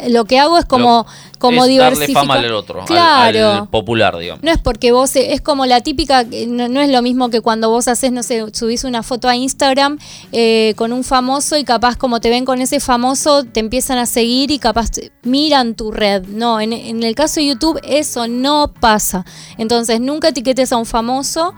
lo 0.07 0.25
que 0.25 0.39
hago 0.39 0.57
es 0.57 0.65
como, 0.65 1.05
como 1.39 1.65
diversificar. 1.65 2.25
Darle 2.25 2.33
fama 2.33 2.47
al 2.47 2.53
otro, 2.53 2.85
claro. 2.85 3.51
Al, 3.51 3.67
popular, 3.69 4.17
digamos. 4.17 4.43
No 4.43 4.51
es 4.51 4.59
porque 4.59 4.91
vos, 4.91 5.15
es 5.15 5.41
como 5.41 5.65
la 5.65 5.81
típica, 5.81 6.23
no, 6.47 6.81
es 6.81 6.89
lo 6.89 7.01
mismo 7.01 7.29
que 7.29 7.41
cuando 7.41 7.69
vos 7.69 7.87
haces, 7.87 8.11
no 8.11 8.23
sé, 8.23 8.45
subís 8.53 8.83
una 8.83 9.03
foto 9.03 9.27
a 9.27 9.35
Instagram 9.35 9.97
eh, 10.31 10.73
con 10.75 10.93
un 10.93 11.03
famoso 11.03 11.57
y 11.57 11.63
capaz 11.63 11.95
como 11.97 12.19
te 12.19 12.29
ven 12.29 12.45
con 12.45 12.61
ese 12.61 12.79
famoso, 12.79 13.43
te 13.43 13.59
empiezan 13.59 13.97
a 13.97 14.05
seguir 14.05 14.51
y 14.51 14.59
capaz 14.59 14.91
miran 15.23 15.75
tu 15.75 15.91
red. 15.91 16.25
No, 16.27 16.59
en, 16.59 16.73
en 16.73 17.03
el 17.03 17.15
caso 17.15 17.39
de 17.39 17.47
YouTube 17.47 17.79
eso 17.83 18.27
no 18.27 18.73
pasa. 18.79 19.25
Entonces 19.57 19.99
nunca 19.99 20.29
etiquetes 20.29 20.71
a 20.71 20.77
un 20.77 20.85
famoso 20.85 21.53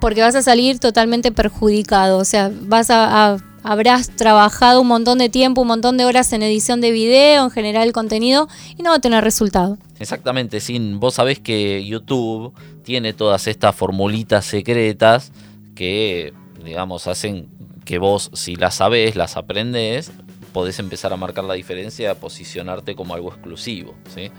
porque 0.00 0.20
vas 0.20 0.34
a 0.34 0.42
salir 0.42 0.78
totalmente 0.78 1.32
perjudicado. 1.32 2.18
O 2.18 2.24
sea, 2.24 2.50
vas 2.62 2.90
a 2.90 3.36
habrás 3.62 4.10
trabajado 4.10 4.80
un 4.80 4.88
montón 4.88 5.18
de 5.18 5.28
tiempo, 5.28 5.62
un 5.62 5.68
montón 5.68 5.96
de 5.96 6.04
horas 6.04 6.32
en 6.32 6.42
edición 6.42 6.80
de 6.80 6.90
video, 6.90 7.44
en 7.44 7.50
generar 7.50 7.86
el 7.86 7.92
contenido 7.92 8.48
y 8.76 8.82
no 8.82 8.90
va 8.90 8.96
a 8.96 9.00
tener 9.00 9.22
resultado. 9.24 9.78
Exactamente, 9.98 10.60
sin 10.60 10.98
vos 11.00 11.14
sabés 11.14 11.40
que 11.40 11.84
YouTube 11.84 12.52
tiene 12.82 13.12
todas 13.12 13.46
estas 13.46 13.74
formulitas 13.74 14.44
secretas 14.44 15.32
que, 15.74 16.32
digamos, 16.64 17.06
hacen 17.06 17.48
que 17.84 17.98
vos, 17.98 18.30
si 18.34 18.56
las 18.56 18.76
sabés, 18.76 19.16
las 19.16 19.36
aprendés, 19.36 20.12
podés 20.52 20.78
empezar 20.78 21.12
a 21.12 21.16
marcar 21.16 21.44
la 21.44 21.54
diferencia, 21.54 22.12
a 22.12 22.14
posicionarte 22.14 22.94
como 22.94 23.14
algo 23.14 23.30
exclusivo. 23.30 23.94
¿sí? 24.14 24.30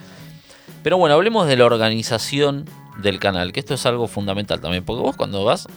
Pero 0.83 0.97
bueno, 0.97 1.15
hablemos 1.15 1.47
de 1.47 1.57
la 1.57 1.65
organización 1.65 2.65
del 3.01 3.19
canal, 3.19 3.51
que 3.53 3.59
esto 3.59 3.73
es 3.73 3.85
algo 3.85 4.07
fundamental 4.07 4.59
también, 4.61 4.83
porque 4.83 5.01
vos 5.01 5.15
cuando 5.15 5.43
vas 5.43 5.67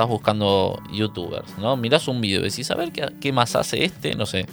estás 0.00 0.08
buscando 0.08 0.82
youtubers, 0.90 1.58
¿no? 1.58 1.76
Mirás 1.76 2.08
un 2.08 2.22
video 2.22 2.40
y 2.40 2.44
decís, 2.44 2.70
a 2.70 2.74
ver 2.74 2.90
qué, 2.90 3.32
más 3.32 3.54
hace 3.54 3.84
este, 3.84 4.14
no 4.14 4.24
sé. 4.24 4.46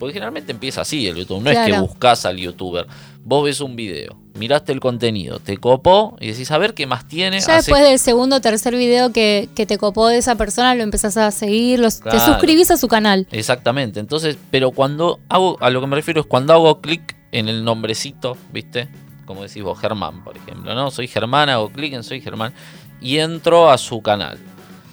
Porque 0.00 0.14
generalmente 0.14 0.50
empieza 0.50 0.80
así 0.80 1.06
el 1.06 1.14
YouTube, 1.14 1.42
no 1.42 1.50
es 1.50 1.58
que 1.58 1.78
buscas 1.78 2.26
al 2.26 2.38
youtuber. 2.38 2.86
Vos 3.22 3.44
ves 3.44 3.60
un 3.60 3.76
video, 3.76 4.18
miraste 4.34 4.72
el 4.72 4.80
contenido, 4.80 5.38
te 5.38 5.58
copó 5.58 6.16
y 6.18 6.28
decís, 6.28 6.50
a 6.50 6.58
ver 6.58 6.74
qué 6.74 6.86
más 6.86 7.06
tiene. 7.06 7.38
Ya 7.38 7.56
después 7.56 7.82
del 7.82 8.00
segundo 8.00 8.36
o 8.36 8.40
tercer 8.40 8.74
video 8.74 9.12
que, 9.12 9.48
te 9.54 9.78
copó 9.78 10.08
de 10.08 10.16
esa 10.16 10.34
persona, 10.34 10.74
lo 10.74 10.82
empezás 10.82 11.16
a 11.16 11.30
seguir, 11.30 11.80
te 11.82 12.18
suscribís 12.18 12.72
a 12.72 12.76
su 12.76 12.88
canal. 12.88 13.28
Exactamente, 13.30 14.00
entonces, 14.00 14.38
pero 14.50 14.72
cuando 14.72 15.20
hago, 15.28 15.56
a 15.60 15.70
lo 15.70 15.80
que 15.80 15.86
me 15.86 15.94
refiero 15.94 16.22
es 16.22 16.26
cuando 16.26 16.52
hago 16.52 16.80
clic 16.80 17.14
en 17.30 17.48
el 17.48 17.62
nombrecito, 17.62 18.36
¿viste? 18.52 18.88
Como 19.24 19.42
decís 19.42 19.62
vos, 19.62 19.78
Germán, 19.78 20.24
por 20.24 20.36
ejemplo, 20.36 20.74
¿no? 20.74 20.90
Soy 20.90 21.06
Germán, 21.06 21.48
hago 21.48 21.70
clic 21.70 21.92
en 21.92 22.02
Soy 22.02 22.20
Germán 22.20 22.52
y 23.00 23.18
entro 23.18 23.70
a 23.70 23.78
su 23.78 24.02
canal 24.02 24.38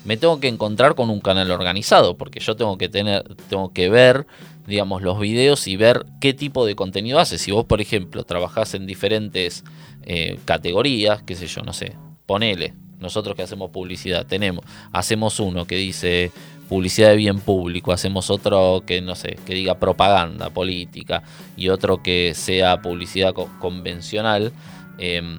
me 0.07 0.15
tengo 0.15 0.39
que 0.39 0.47
encontrar 0.47 0.95
con 0.95 1.09
un 1.09 1.19
canal 1.19 1.51
organizado, 1.51 2.15
porque 2.15 2.39
yo 2.39 2.55
tengo 2.55 2.77
que 2.77 2.87
tener, 2.87 3.25
tengo 3.49 3.73
que 3.73 3.89
ver, 3.89 4.25
digamos, 4.65 5.01
los 5.01 5.19
videos 5.19 5.67
y 5.67 5.75
ver 5.75 6.05
qué 6.21 6.33
tipo 6.33 6.65
de 6.65 6.77
contenido 6.77 7.19
hace. 7.19 7.37
Si 7.37 7.51
vos, 7.51 7.65
por 7.65 7.81
ejemplo, 7.81 8.23
trabajás 8.23 8.73
en 8.73 8.85
diferentes 8.85 9.65
eh, 10.03 10.39
categorías, 10.45 11.23
qué 11.23 11.35
sé 11.35 11.47
yo, 11.47 11.61
no 11.61 11.73
sé, 11.73 11.97
ponele, 12.25 12.73
nosotros 13.01 13.35
que 13.35 13.41
hacemos 13.41 13.69
publicidad, 13.71 14.25
tenemos, 14.25 14.63
hacemos 14.93 15.41
uno 15.41 15.67
que 15.67 15.75
dice 15.75 16.31
publicidad 16.69 17.09
de 17.09 17.17
bien 17.17 17.41
público, 17.41 17.91
hacemos 17.91 18.29
otro 18.29 18.83
que 18.87 19.01
no 19.01 19.13
sé, 19.13 19.37
que 19.45 19.55
diga 19.55 19.77
propaganda 19.77 20.51
política 20.51 21.21
y 21.57 21.67
otro 21.67 22.01
que 22.01 22.31
sea 22.33 22.81
publicidad 22.81 23.33
convencional, 23.59 24.53
em, 24.99 25.37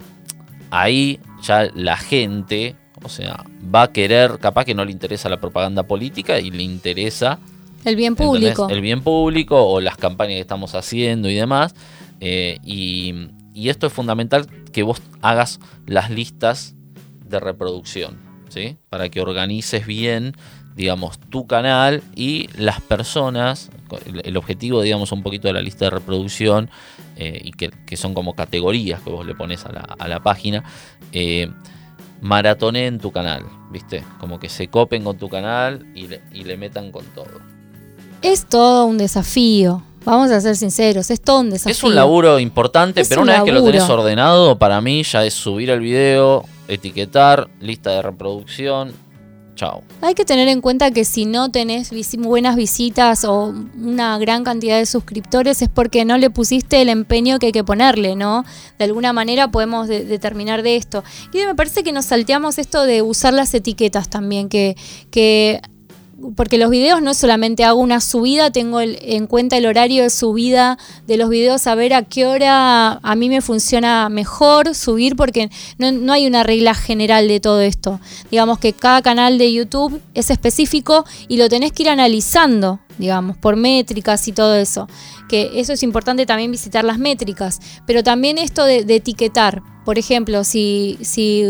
ahí 0.70 1.20
ya 1.40 1.70
la 1.74 1.96
gente 1.96 2.76
o 3.02 3.08
sea, 3.08 3.44
va 3.74 3.82
a 3.82 3.92
querer, 3.92 4.38
capaz 4.38 4.64
que 4.64 4.74
no 4.74 4.84
le 4.84 4.92
interesa 4.92 5.28
la 5.28 5.40
propaganda 5.40 5.82
política 5.84 6.38
y 6.40 6.50
le 6.50 6.62
interesa... 6.62 7.38
El 7.84 7.96
bien 7.96 8.16
público. 8.16 8.68
El 8.68 8.80
bien 8.80 9.02
público 9.02 9.62
o 9.62 9.80
las 9.80 9.96
campañas 9.96 10.34
que 10.34 10.40
estamos 10.40 10.74
haciendo 10.74 11.28
y 11.30 11.34
demás. 11.34 11.74
Eh, 12.20 12.58
y, 12.64 13.14
esto 13.54 13.88
es 13.88 13.92
fundamental 13.92 14.46
que 14.72 14.82
vos 14.82 15.02
hagas 15.20 15.58
las 15.86 16.10
listas 16.10 16.76
de 17.24 17.40
reproducción, 17.40 18.16
¿sí? 18.48 18.76
Para 18.88 19.08
que 19.08 19.20
organices 19.20 19.84
bien, 19.84 20.34
digamos, 20.76 21.18
tu 21.18 21.48
canal 21.48 22.04
y 22.14 22.48
las 22.56 22.80
personas, 22.80 23.70
el, 24.22 24.36
objetivo, 24.36 24.80
digamos, 24.80 25.10
un 25.10 25.24
poquito 25.24 25.48
de 25.48 25.54
la 25.54 25.60
lista 25.60 25.86
de 25.86 25.90
reproducción, 25.90 26.70
eh, 27.16 27.40
y 27.42 27.50
que, 27.50 27.96
son 27.96 28.14
como 28.14 28.34
categorías 28.34 29.00
que 29.02 29.10
vos 29.10 29.26
le 29.26 29.34
pones 29.34 29.66
a 29.66 29.72
la, 29.72 29.80
a 29.80 30.06
la 30.06 30.22
página, 30.22 30.62
eh, 31.10 31.50
maratoné 32.20 32.86
en 32.86 32.98
tu 32.98 33.10
canal, 33.12 33.44
¿viste? 33.70 34.04
Como 34.20 34.38
que 34.38 34.48
se 34.48 34.68
copen 34.68 35.04
con 35.04 35.18
tu 35.18 35.28
canal 35.28 35.86
y 35.94 36.08
le, 36.44 36.56
metan 36.56 36.90
con 36.90 37.04
todo. 37.06 37.40
Es 38.22 38.46
todo 38.46 38.86
un 38.86 38.98
desafío. 38.98 39.82
Vamos 40.04 40.30
a 40.30 40.40
ser 40.40 40.56
sinceros, 40.56 41.10
es 41.10 41.20
todo 41.20 41.40
un 41.40 41.50
desafío. 41.50 41.72
Es 41.72 41.84
un 41.84 41.94
laburo 41.94 42.38
importante, 42.38 43.04
pero 43.04 43.22
una 43.22 43.34
vez 43.34 43.42
que 43.42 43.52
lo 43.52 43.62
tenés 43.62 43.88
ordenado, 43.88 44.58
para 44.58 44.80
mí 44.80 45.02
ya 45.02 45.24
es 45.24 45.34
subir 45.34 45.70
el 45.70 45.80
video, 45.80 46.44
etiquetar, 46.66 47.48
lista 47.60 47.90
de 47.90 48.02
reproducción, 48.02 48.94
hay 50.00 50.14
que 50.14 50.24
tener 50.24 50.48
en 50.48 50.60
cuenta 50.60 50.90
que 50.90 51.04
si 51.04 51.26
no 51.26 51.50
tenés 51.50 51.90
buenas 52.18 52.56
visitas 52.56 53.24
o 53.24 53.54
una 53.76 54.18
gran 54.18 54.44
cantidad 54.44 54.78
de 54.78 54.86
suscriptores 54.86 55.62
es 55.62 55.68
porque 55.68 56.04
no 56.04 56.18
le 56.18 56.30
pusiste 56.30 56.80
el 56.80 56.88
empeño 56.88 57.38
que 57.38 57.46
hay 57.46 57.52
que 57.52 57.64
ponerle, 57.64 58.16
¿no? 58.16 58.44
De 58.78 58.84
alguna 58.84 59.12
manera 59.12 59.50
podemos 59.50 59.88
determinar 59.88 60.62
de 60.62 60.76
esto. 60.76 61.02
Y 61.32 61.38
me 61.38 61.54
parece 61.54 61.82
que 61.82 61.92
nos 61.92 62.06
salteamos 62.06 62.58
esto 62.58 62.84
de 62.84 63.02
usar 63.02 63.34
las 63.34 63.52
etiquetas 63.54 64.08
también, 64.08 64.48
que, 64.48 64.76
que 65.10 65.60
porque 66.34 66.58
los 66.58 66.70
videos 66.70 67.00
no 67.00 67.14
solamente 67.14 67.64
hago 67.64 67.80
una 67.80 68.00
subida, 68.00 68.50
tengo 68.50 68.80
en 68.80 69.26
cuenta 69.26 69.56
el 69.56 69.66
horario 69.66 70.02
de 70.02 70.10
subida 70.10 70.78
de 71.06 71.16
los 71.16 71.30
videos, 71.30 71.66
a 71.66 71.74
ver 71.74 71.94
a 71.94 72.02
qué 72.02 72.26
hora 72.26 72.98
a 73.02 73.14
mí 73.14 73.28
me 73.28 73.40
funciona 73.40 74.08
mejor 74.08 74.74
subir, 74.74 75.16
porque 75.16 75.50
no, 75.78 76.12
hay 76.12 76.26
una 76.26 76.42
regla 76.42 76.74
general 76.74 77.28
de 77.28 77.40
todo 77.40 77.60
esto. 77.60 78.00
Digamos 78.30 78.58
que 78.58 78.72
cada 78.72 79.02
canal 79.02 79.38
de 79.38 79.52
YouTube 79.52 80.00
es 80.14 80.30
específico 80.30 81.04
y 81.28 81.36
lo 81.36 81.48
tenés 81.48 81.72
que 81.72 81.84
ir 81.84 81.88
analizando 81.88 82.80
digamos, 82.98 83.36
por 83.36 83.56
métricas 83.56 84.26
y 84.28 84.32
todo 84.32 84.54
eso. 84.54 84.88
Que 85.28 85.60
eso 85.60 85.72
es 85.72 85.82
importante 85.82 86.26
también 86.26 86.50
visitar 86.50 86.84
las 86.84 86.98
métricas. 86.98 87.60
Pero 87.86 88.02
también 88.02 88.38
esto 88.38 88.64
de, 88.64 88.84
etiquetar. 88.88 89.62
Por 89.84 89.98
ejemplo, 89.98 90.44
si, 90.44 90.98
si 91.00 91.44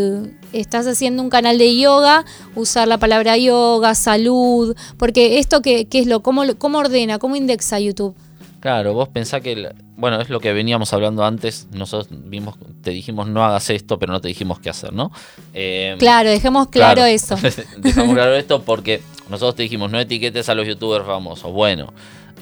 estás 0.53 0.87
haciendo 0.87 1.23
un 1.23 1.31
canal 1.31 1.59
de 1.59 1.77
yoga, 1.77 2.25
usar 2.55 2.89
la 2.89 2.99
palabra 2.99 3.37
yoga, 3.37 3.95
salud, 3.95 4.77
porque 4.97 5.39
esto 5.39 5.63
que, 5.63 5.89
es 5.91 6.07
lo, 6.07 6.23
cómo, 6.23 6.43
cómo 6.59 6.79
ordena, 6.79 7.19
cómo 7.19 7.37
indexa 7.37 7.81
YouTube. 7.81 8.15
Claro, 8.61 8.93
vos 8.93 9.09
pensás 9.09 9.41
que, 9.41 9.73
bueno, 9.97 10.21
es 10.21 10.31
lo 10.31 10.41
que 10.41 10.53
veníamos 10.53 10.93
hablando 10.93 11.25
antes, 11.25 11.69
nosotros 11.71 12.09
vimos, 12.11 12.57
te 12.83 12.91
dijimos 12.91 13.29
no 13.29 13.45
hagas 13.45 13.71
esto, 13.71 13.99
pero 13.99 14.13
no 14.13 14.21
te 14.21 14.29
dijimos 14.29 14.59
qué 14.59 14.71
hacer, 14.71 14.93
¿no? 14.93 15.13
Eh, 15.55 15.95
claro, 15.99 16.29
dejemos 16.29 16.69
claro, 16.69 17.05
eso. 17.05 17.37
dejamos 17.79 18.15
claro 18.15 18.35
esto 18.37 18.63
porque 18.63 19.01
nosotros 19.31 19.55
te 19.55 19.63
dijimos 19.63 19.91
no 19.93 20.01
etiquetes 20.01 20.49
a 20.49 20.55
los 20.55 20.67
youtubers 20.67 21.07
famosos. 21.07 21.53
Bueno, 21.53 21.93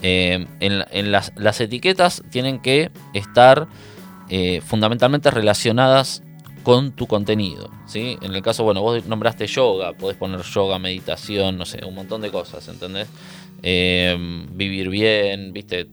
eh, 0.03 0.47
en, 0.61 1.13
las, 1.13 1.61
etiquetas 1.61 2.23
tienen 2.31 2.61
que 2.61 2.91
estar 3.13 3.67
eh, 4.31 4.63
fundamentalmente 4.65 5.31
relacionadas 5.31 6.23
con 6.63 6.93
tu 6.93 7.07
contenido, 7.07 7.71
¿sí? 7.87 8.19
En 8.23 8.35
el 8.35 8.43
caso, 8.43 8.65
bueno, 8.65 8.83
vos 8.83 9.07
nombraste 9.07 9.47
yoga, 9.47 9.93
podés 9.93 10.17
poner 10.17 10.43
yoga, 10.43 10.81
meditación, 10.81 11.57
no 11.57 11.65
sé, 11.65 11.85
un 11.85 11.95
montón 11.95 12.23
de 12.23 12.31
cosas, 12.31 12.67
¿entendés? 12.67 13.07
Em, 13.62 14.47
vivir 14.57 14.90
bien, 14.90 15.53
viste, 15.53 15.88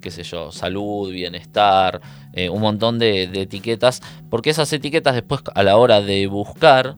qué 0.00 0.10
sé 0.10 0.22
yo, 0.22 0.52
salud, 0.52 1.10
bienestar, 1.10 2.00
eh, 2.32 2.50
un 2.50 2.60
montón 2.60 2.98
de, 2.98 3.22
etiquetas, 3.22 4.02
porque 4.30 4.50
esas 4.50 4.72
etiquetas 4.72 5.14
después 5.14 5.40
a 5.54 5.62
la 5.62 5.76
hora 5.76 6.00
de 6.02 6.26
buscar 6.26 6.96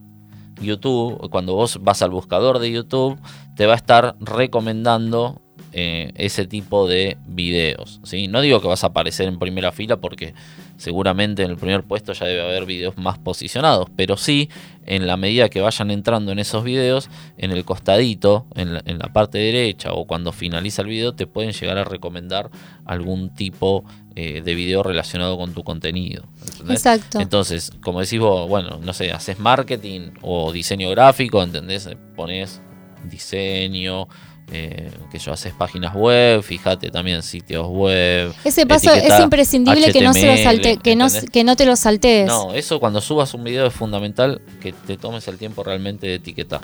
YouTube, 0.60 1.30
cuando 1.30 1.54
vos 1.54 1.78
vas 1.82 2.02
al 2.02 2.10
buscador 2.10 2.58
de 2.58 2.72
YouTube, 2.72 3.18
te 3.54 3.66
va 3.66 3.74
a 3.74 3.76
estar 3.76 4.16
recomendando 4.20 5.40
eh, 5.72 6.12
ese 6.16 6.46
tipo 6.46 6.88
de 6.88 7.16
videos. 7.26 8.00
¿sí? 8.04 8.28
No 8.28 8.40
digo 8.40 8.60
que 8.60 8.68
vas 8.68 8.84
a 8.84 8.88
aparecer 8.88 9.28
en 9.28 9.38
primera 9.38 9.72
fila 9.72 9.96
porque 9.98 10.34
seguramente 10.76 11.42
en 11.42 11.50
el 11.50 11.56
primer 11.56 11.82
puesto 11.82 12.12
ya 12.12 12.26
debe 12.26 12.42
haber 12.42 12.66
videos 12.66 12.96
más 12.96 13.18
posicionados, 13.18 13.88
pero 13.96 14.16
sí 14.16 14.48
en 14.86 15.06
la 15.06 15.16
medida 15.16 15.48
que 15.48 15.60
vayan 15.60 15.90
entrando 15.90 16.32
en 16.32 16.38
esos 16.38 16.62
videos, 16.62 17.10
en 17.38 17.50
el 17.50 17.64
costadito, 17.64 18.46
en 18.54 18.74
la, 18.74 19.12
parte 19.12 19.38
derecha 19.38 19.92
o 19.92 20.06
cuando 20.06 20.32
finaliza 20.32 20.82
el 20.82 20.88
video, 20.88 21.12
te 21.12 21.26
pueden 21.26 21.52
llegar 21.52 21.78
a 21.78 21.84
recomendar 21.84 22.50
algún 22.84 23.30
tipo 23.30 23.84
eh, 24.14 24.42
de 24.42 24.54
video 24.54 24.82
relacionado 24.82 25.36
con 25.36 25.52
tu 25.52 25.64
contenido. 25.64 26.24
Exacto. 26.68 27.20
Entonces, 27.20 27.72
como 27.82 28.00
decís 28.00 28.20
vos, 28.20 28.48
bueno, 28.48 28.78
no 28.82 28.92
sé, 28.92 29.10
haces 29.10 29.38
marketing 29.38 30.12
o 30.22 30.52
diseño 30.52 30.88
gráfico, 30.90 31.42
¿entendés? 31.42 31.88
Pones 32.14 32.62
diseño, 33.04 34.08
eh, 34.52 34.92
que 35.10 35.18
yo 35.18 35.32
haces 35.32 35.52
páginas 35.54 35.92
web, 35.92 36.40
fíjate 36.40 36.90
también 36.90 37.24
sitios 37.24 37.66
web. 37.66 38.32
Ese 38.44 38.64
paso 38.64 38.92
es 38.92 39.18
imprescindible 39.20 39.92
que 39.92 40.00
no 40.02 40.12
se 40.12 40.24
lo 40.24 40.36
salte, 40.40 40.76
que 40.76 40.94
no, 40.94 41.08
que 41.32 41.42
no 41.42 41.56
te 41.56 41.66
lo 41.66 41.74
saltees. 41.74 42.28
No, 42.28 42.54
eso 42.54 42.78
cuando 42.78 43.00
subas 43.00 43.34
un 43.34 43.42
video 43.42 43.66
es 43.66 43.74
fundamental 43.74 44.40
que 44.60 44.72
te 44.72 44.96
tomes 44.96 45.26
el 45.26 45.36
tiempo 45.36 45.64
realmente 45.64 46.06
de 46.06 46.14
etiquetar. 46.14 46.60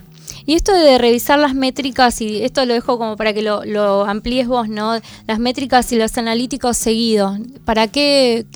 Y 0.46 0.54
esto 0.54 0.72
de 0.72 0.96
revisar 0.98 1.40
las 1.40 1.54
métricas, 1.54 2.20
y 2.20 2.44
esto 2.44 2.64
lo 2.66 2.74
dejo 2.74 2.98
como 2.98 3.16
para 3.16 3.32
que 3.32 3.42
lo, 3.42 4.04
amplíes 4.04 4.46
vos, 4.46 4.68
¿no? 4.68 5.00
Las 5.26 5.40
métricas 5.40 5.90
y 5.92 5.96
los 5.96 6.16
analíticos 6.18 6.76
seguidos. 6.76 7.38
¿Para 7.64 7.88
qué, 7.88 8.46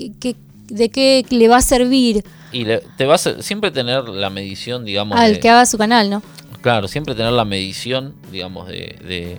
de 0.69 0.89
qué 0.89 1.27
le 1.31 1.49
va 1.49 1.57
a 1.57 1.63
servir? 1.63 2.25
Y 2.53 2.65
te 2.97 3.07
vas 3.07 3.27
a 3.27 3.43
siempre 3.43 3.73
tener 3.73 4.09
la 4.09 4.31
medición, 4.31 4.85
digamos. 4.85 5.19
Al 5.19 5.41
que 5.41 5.49
haga 5.49 5.67
su 5.67 5.79
canal, 5.79 6.09
¿no? 6.11 6.23
Claro, 6.61 6.89
siempre 6.89 7.15
tener 7.15 7.33
la 7.33 7.45
medición, 7.45 8.15
digamos, 8.33 8.69
de, 8.69 9.39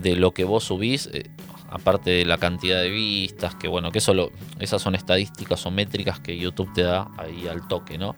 de, 0.00 0.16
lo 0.16 0.32
que 0.32 0.44
vos 0.44 0.64
subís, 0.64 1.08
eh, 1.12 1.30
aparte 1.70 2.10
de 2.10 2.24
la 2.24 2.38
cantidad 2.38 2.80
de 2.80 2.90
vistas, 2.90 3.54
que 3.54 3.68
bueno, 3.68 3.90
que 3.90 3.98
eso 3.98 4.30
esas 4.58 4.80
son 4.80 4.94
estadísticas 4.94 5.64
o 5.66 5.70
métricas 5.70 6.20
que 6.20 6.38
YouTube 6.38 6.72
te 6.72 6.82
da 6.82 7.08
ahí 7.18 7.46
al 7.48 7.66
toque, 7.68 7.98
¿no? 7.98 8.16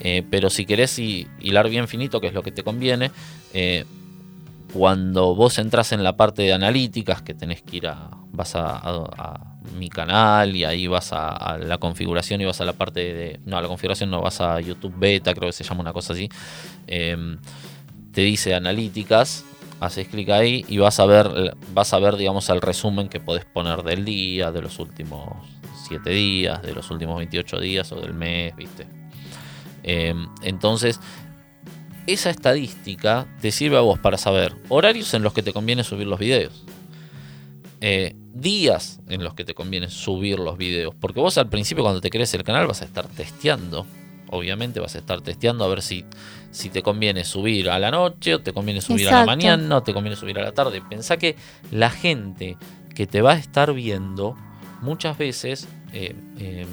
Eh, 0.00 0.22
pero 0.30 0.50
si 0.50 0.66
querés 0.66 0.98
hilar 0.98 1.68
bien 1.68 1.88
finito, 1.88 2.20
que 2.20 2.28
es 2.28 2.34
lo 2.34 2.42
que 2.42 2.52
te 2.52 2.62
conviene, 2.62 3.10
eh, 3.54 3.84
cuando 4.72 5.34
vos 5.34 5.58
entras 5.58 5.92
en 5.92 6.04
la 6.04 6.16
parte 6.16 6.42
de 6.42 6.52
analíticas, 6.52 7.22
que 7.22 7.34
tenés 7.34 7.62
que 7.62 7.78
ir 7.78 7.86
a, 7.86 8.10
vas 8.32 8.54
a, 8.56 9.52
mi 9.76 9.88
canal 9.88 10.54
y 10.54 10.64
ahí 10.64 10.86
vas 10.86 11.12
a, 11.12 11.58
la 11.58 11.78
configuración 11.78 12.40
y 12.40 12.44
vas 12.44 12.60
a 12.60 12.64
la 12.64 12.72
parte 12.72 13.00
de, 13.00 13.40
no, 13.44 13.56
a 13.56 13.62
la 13.62 13.68
configuración 13.68 14.10
no, 14.10 14.22
vas 14.22 14.40
a 14.40 14.60
YouTube 14.60 14.94
Beta, 14.96 15.34
creo 15.34 15.48
que 15.48 15.52
se 15.52 15.64
llama 15.64 15.80
una 15.80 15.92
cosa 15.92 16.12
así 16.12 16.28
te 18.16 18.22
dice 18.22 18.54
analíticas, 18.54 19.44
haces 19.78 20.08
clic 20.08 20.30
ahí 20.30 20.64
y 20.68 20.78
vas 20.78 21.00
a 21.00 21.04
ver, 21.04 21.54
vas 21.74 21.92
a 21.92 21.98
ver, 21.98 22.16
digamos, 22.16 22.48
el 22.48 22.62
resumen 22.62 23.10
que 23.10 23.20
podés 23.20 23.44
poner 23.44 23.82
del 23.82 24.06
día, 24.06 24.50
de 24.50 24.62
los 24.62 24.78
últimos 24.78 25.36
7 25.86 26.08
días, 26.08 26.62
de 26.62 26.72
los 26.72 26.90
últimos 26.90 27.18
28 27.18 27.60
días 27.60 27.92
o 27.92 28.00
del 28.00 28.14
mes, 28.14 28.56
¿viste? 28.56 28.86
Em, 29.82 30.28
entonces, 30.40 30.98
esa 32.06 32.30
estadística 32.30 33.26
te 33.42 33.50
sirve 33.52 33.76
a 33.76 33.80
vos 33.80 33.98
para 33.98 34.16
saber 34.16 34.54
horarios 34.70 35.12
en 35.12 35.22
los 35.22 35.34
que 35.34 35.42
te 35.42 35.52
conviene 35.52 35.84
subir 35.84 36.06
los 36.06 36.18
videos. 36.18 36.64
Eh, 37.82 38.16
días 38.32 38.98
en 39.10 39.22
los 39.24 39.34
que 39.34 39.44
te 39.44 39.52
conviene 39.52 39.90
subir 39.90 40.38
los 40.38 40.56
videos. 40.56 40.94
Porque 40.94 41.20
vos 41.20 41.36
al 41.36 41.50
principio 41.50 41.84
cuando 41.84 42.00
te 42.00 42.08
crees 42.08 42.32
el 42.32 42.44
canal 42.44 42.66
vas 42.66 42.80
a 42.80 42.86
estar 42.86 43.08
testeando 43.08 43.86
obviamente 44.30 44.80
vas 44.80 44.94
a 44.94 44.98
estar 44.98 45.20
testeando 45.20 45.64
a 45.64 45.68
ver 45.68 45.82
si, 45.82 46.04
si 46.50 46.70
te 46.70 46.82
conviene 46.82 47.24
subir 47.24 47.70
a 47.70 47.78
la 47.78 47.90
noche 47.90 48.34
o 48.34 48.40
te 48.40 48.52
conviene 48.52 48.80
subir 48.80 49.08
a 49.08 49.20
la 49.20 49.26
mañana 49.26 49.76
o 49.76 49.82
te 49.82 49.92
conviene 49.92 50.16
subir 50.16 50.38
a 50.38 50.42
la 50.42 50.52
tarde. 50.52 50.82
Pensá 50.88 51.16
que 51.16 51.36
la 51.70 51.90
gente 51.90 52.56
que 52.94 53.06
te 53.06 53.22
va 53.22 53.32
a 53.32 53.36
estar 53.36 53.72
viendo 53.72 54.36
muchas 54.80 55.18
veces 55.18 55.68
eh, 55.92 56.14
em, 56.38 56.68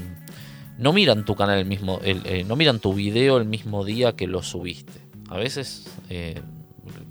no 0.77 0.93
miran 0.93 1.25
tu 1.25 1.35
canal 1.35 1.59
el 1.59 1.65
mismo, 1.65 1.99
eh, 2.03 2.43
no 2.47 2.55
miran 2.55 2.79
tu 2.79 2.93
video 2.93 3.37
el 3.37 3.45
mismo 3.45 3.85
día 3.85 4.15
que 4.15 4.27
lo 4.27 4.41
subiste. 4.41 5.01
A 5.29 5.37
veces 5.37 5.87
eh, 6.09 6.41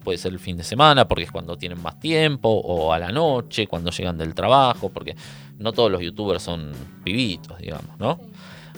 puede 0.02 0.18
ser 0.18 0.33
el 0.33 0.38
fin 0.38 0.57
de 0.57 0.64
semana 0.64 1.09
porque 1.09 1.24
es 1.24 1.31
cuando 1.31 1.57
tienen 1.57 1.81
más 1.81 1.98
tiempo 2.00 2.48
o 2.48 2.92
a 2.92 2.98
la 2.98 3.11
noche 3.11 3.66
cuando 3.66 3.90
llegan 3.90 4.18
del 4.18 4.35
trabajo 4.35 4.90
porque 4.90 5.16
no 5.59 5.72
todos 5.72 5.90
los 5.90 6.02
youtubers 6.02 6.42
son 6.42 6.72
pibitos, 7.05 7.59
digamos, 7.59 7.98
¿no? 7.98 8.18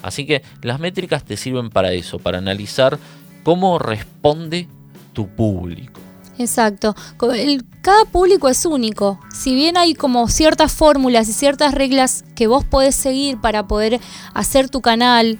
Así 0.04 0.26
que 0.26 0.42
las 0.60 0.80
métricas 0.80 1.24
te 1.24 1.38
sirven 1.38 1.70
para 1.70 1.92
eso, 1.92 2.18
para 2.18 2.36
analizar 2.36 2.98
cómo 3.42 3.78
responde 3.78 4.68
tu 5.14 5.28
público. 5.28 5.98
Exacto. 6.36 6.94
cada 7.80 8.04
público 8.04 8.50
es 8.50 8.66
único. 8.66 9.18
Si 9.32 9.54
bien 9.54 9.78
hay 9.78 9.94
como 9.94 10.28
ciertas 10.28 10.72
fórmulas 10.72 11.28
y 11.30 11.32
ciertas 11.32 11.72
reglas 11.72 12.22
que 12.34 12.48
vos 12.48 12.64
podés 12.64 12.94
seguir 12.94 13.40
para 13.40 13.66
poder 13.66 13.98
hacer 14.34 14.68
tu 14.68 14.82
canal, 14.82 15.38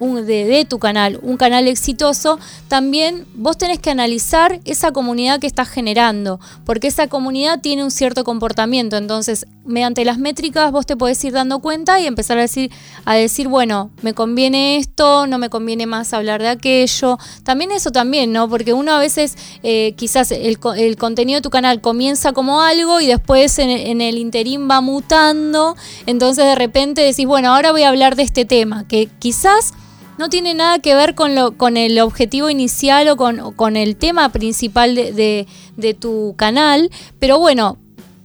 de, 0.00 0.66
tu 0.68 0.78
canal, 0.78 1.18
un 1.22 1.36
canal 1.36 1.68
exitoso, 1.68 2.38
también 2.68 3.26
vos 3.34 3.58
tenés 3.58 3.78
que 3.78 3.90
analizar 3.90 4.60
esa 4.64 4.92
comunidad 4.92 5.40
que 5.40 5.46
estás 5.46 5.68
generando, 5.68 6.40
porque 6.64 6.88
esa 6.88 7.08
comunidad 7.08 7.60
tiene 7.60 7.84
un 7.84 7.90
cierto 7.90 8.24
comportamiento. 8.24 8.96
Entonces, 8.96 9.46
mediante 9.64 10.04
las 10.04 10.18
métricas 10.18 10.72
vos 10.72 10.86
te 10.86 10.96
podés 10.96 11.22
ir 11.24 11.32
dando 11.32 11.58
cuenta 11.60 12.00
y 12.00 12.06
empezar 12.06 12.38
a 12.38 12.42
decir, 12.42 12.70
a 13.04 13.14
decir, 13.14 13.48
bueno, 13.48 13.90
me 14.02 14.14
conviene 14.14 14.76
esto, 14.76 15.26
no 15.26 15.38
me 15.38 15.50
conviene 15.50 15.86
más 15.86 16.12
hablar 16.12 16.40
de 16.40 16.48
aquello. 16.48 17.18
También 17.42 17.70
eso 17.72 17.90
también, 17.90 18.32
¿no? 18.32 18.48
Porque 18.48 18.72
uno 18.72 18.92
a 18.92 18.98
veces 18.98 19.36
eh, 19.62 19.94
quizás 19.96 20.32
el, 20.32 20.58
contenido 20.96 21.38
de 21.38 21.42
tu 21.42 21.50
canal 21.50 21.80
comienza 21.80 22.32
como 22.32 22.62
algo 22.62 23.00
y 23.00 23.06
después 23.06 23.58
en, 23.58 23.70
en 23.70 24.00
el 24.00 24.18
interín 24.18 24.68
va 24.70 24.80
mutando. 24.80 25.76
Entonces 26.06 26.44
de 26.44 26.54
repente 26.54 27.02
decís, 27.02 27.26
bueno, 27.26 27.54
ahora 27.54 27.72
voy 27.72 27.82
a 27.82 27.88
hablar 27.88 28.16
de 28.16 28.22
este 28.22 28.44
tema, 28.44 28.86
que 28.88 29.08
quizás 29.18 29.74
no 30.18 30.28
tiene 30.28 30.54
nada 30.54 30.80
que 30.80 30.94
ver 30.94 31.14
con, 31.14 31.34
lo, 31.34 31.56
con 31.56 31.76
el 31.76 31.98
objetivo 32.00 32.50
inicial 32.50 33.08
o 33.08 33.16
con, 33.16 33.54
con 33.54 33.76
el 33.76 33.96
tema 33.96 34.28
principal 34.30 34.94
de, 34.94 35.12
de, 35.12 35.46
de 35.76 35.94
tu 35.94 36.34
canal, 36.36 36.90
pero 37.18 37.38
bueno, 37.38 37.78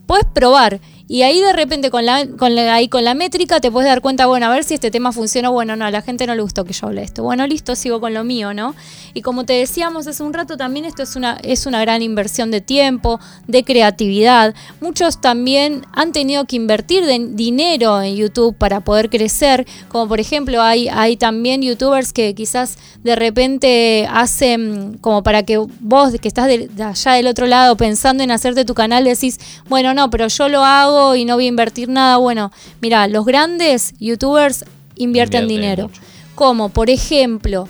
puedes 0.06 0.26
probar. 0.26 0.80
Y 1.06 1.22
ahí 1.22 1.38
de 1.38 1.52
repente 1.52 1.90
con 1.90 2.06
la, 2.06 2.26
con 2.26 2.58
ahí 2.58 2.88
con 2.88 3.04
la 3.04 3.14
métrica 3.14 3.60
te 3.60 3.70
puedes 3.70 3.88
dar 3.88 4.00
cuenta, 4.00 4.24
bueno, 4.24 4.46
a 4.46 4.48
ver 4.48 4.64
si 4.64 4.72
este 4.72 4.90
tema 4.90 5.12
funciona, 5.12 5.50
bueno, 5.50 5.76
no, 5.76 5.84
a 5.84 5.90
la 5.90 6.00
gente 6.00 6.26
no 6.26 6.34
le 6.34 6.40
gustó 6.40 6.64
que 6.64 6.72
yo 6.72 6.86
hable 6.86 7.02
esto. 7.02 7.22
Bueno, 7.22 7.46
listo, 7.46 7.76
sigo 7.76 8.00
con 8.00 8.14
lo 8.14 8.24
mío, 8.24 8.54
¿no? 8.54 8.74
Y 9.12 9.20
como 9.20 9.44
te 9.44 9.52
decíamos 9.52 10.06
hace 10.06 10.22
un 10.22 10.32
rato, 10.32 10.56
también 10.56 10.86
esto 10.86 11.02
es 11.02 11.14
una, 11.14 11.34
es 11.42 11.66
una 11.66 11.80
gran 11.82 12.00
inversión 12.00 12.50
de 12.50 12.62
tiempo, 12.62 13.20
de 13.46 13.64
creatividad. 13.64 14.54
Muchos 14.80 15.20
también 15.20 15.84
han 15.92 16.12
tenido 16.12 16.46
que 16.46 16.56
invertir 16.56 17.04
dinero 17.34 18.00
en 18.00 18.16
YouTube 18.16 18.56
para 18.56 18.80
poder 18.80 19.10
crecer, 19.10 19.66
como 19.88 20.08
por 20.08 20.20
ejemplo 20.20 20.62
hay, 20.62 20.88
hay 20.88 21.18
también 21.18 21.60
youtubers 21.60 22.14
que 22.14 22.34
quizás 22.34 22.78
de 23.02 23.14
repente 23.14 24.08
hacen 24.10 24.96
como 25.02 25.22
para 25.22 25.42
que 25.42 25.58
vos 25.58 26.14
que 26.20 26.28
estás 26.28 26.46
de 26.46 26.70
allá 26.82 27.12
del 27.12 27.26
otro 27.26 27.46
lado 27.46 27.76
pensando 27.76 28.22
en 28.22 28.30
hacerte 28.30 28.64
tu 28.64 28.72
canal 28.72 29.04
decís, 29.04 29.38
bueno, 29.68 29.92
no, 29.92 30.08
pero 30.08 30.28
yo 30.28 30.48
lo 30.48 30.64
hago 30.64 30.94
y 31.14 31.24
no 31.24 31.34
voy 31.34 31.44
a 31.44 31.48
invertir 31.48 31.88
nada. 31.88 32.16
Bueno, 32.16 32.50
mira, 32.80 33.06
los 33.08 33.24
grandes 33.24 33.94
youtubers 34.00 34.64
invierten 34.96 35.48
dinero. 35.48 35.90
Como, 36.34 36.68
por 36.68 36.88
ejemplo, 36.90 37.68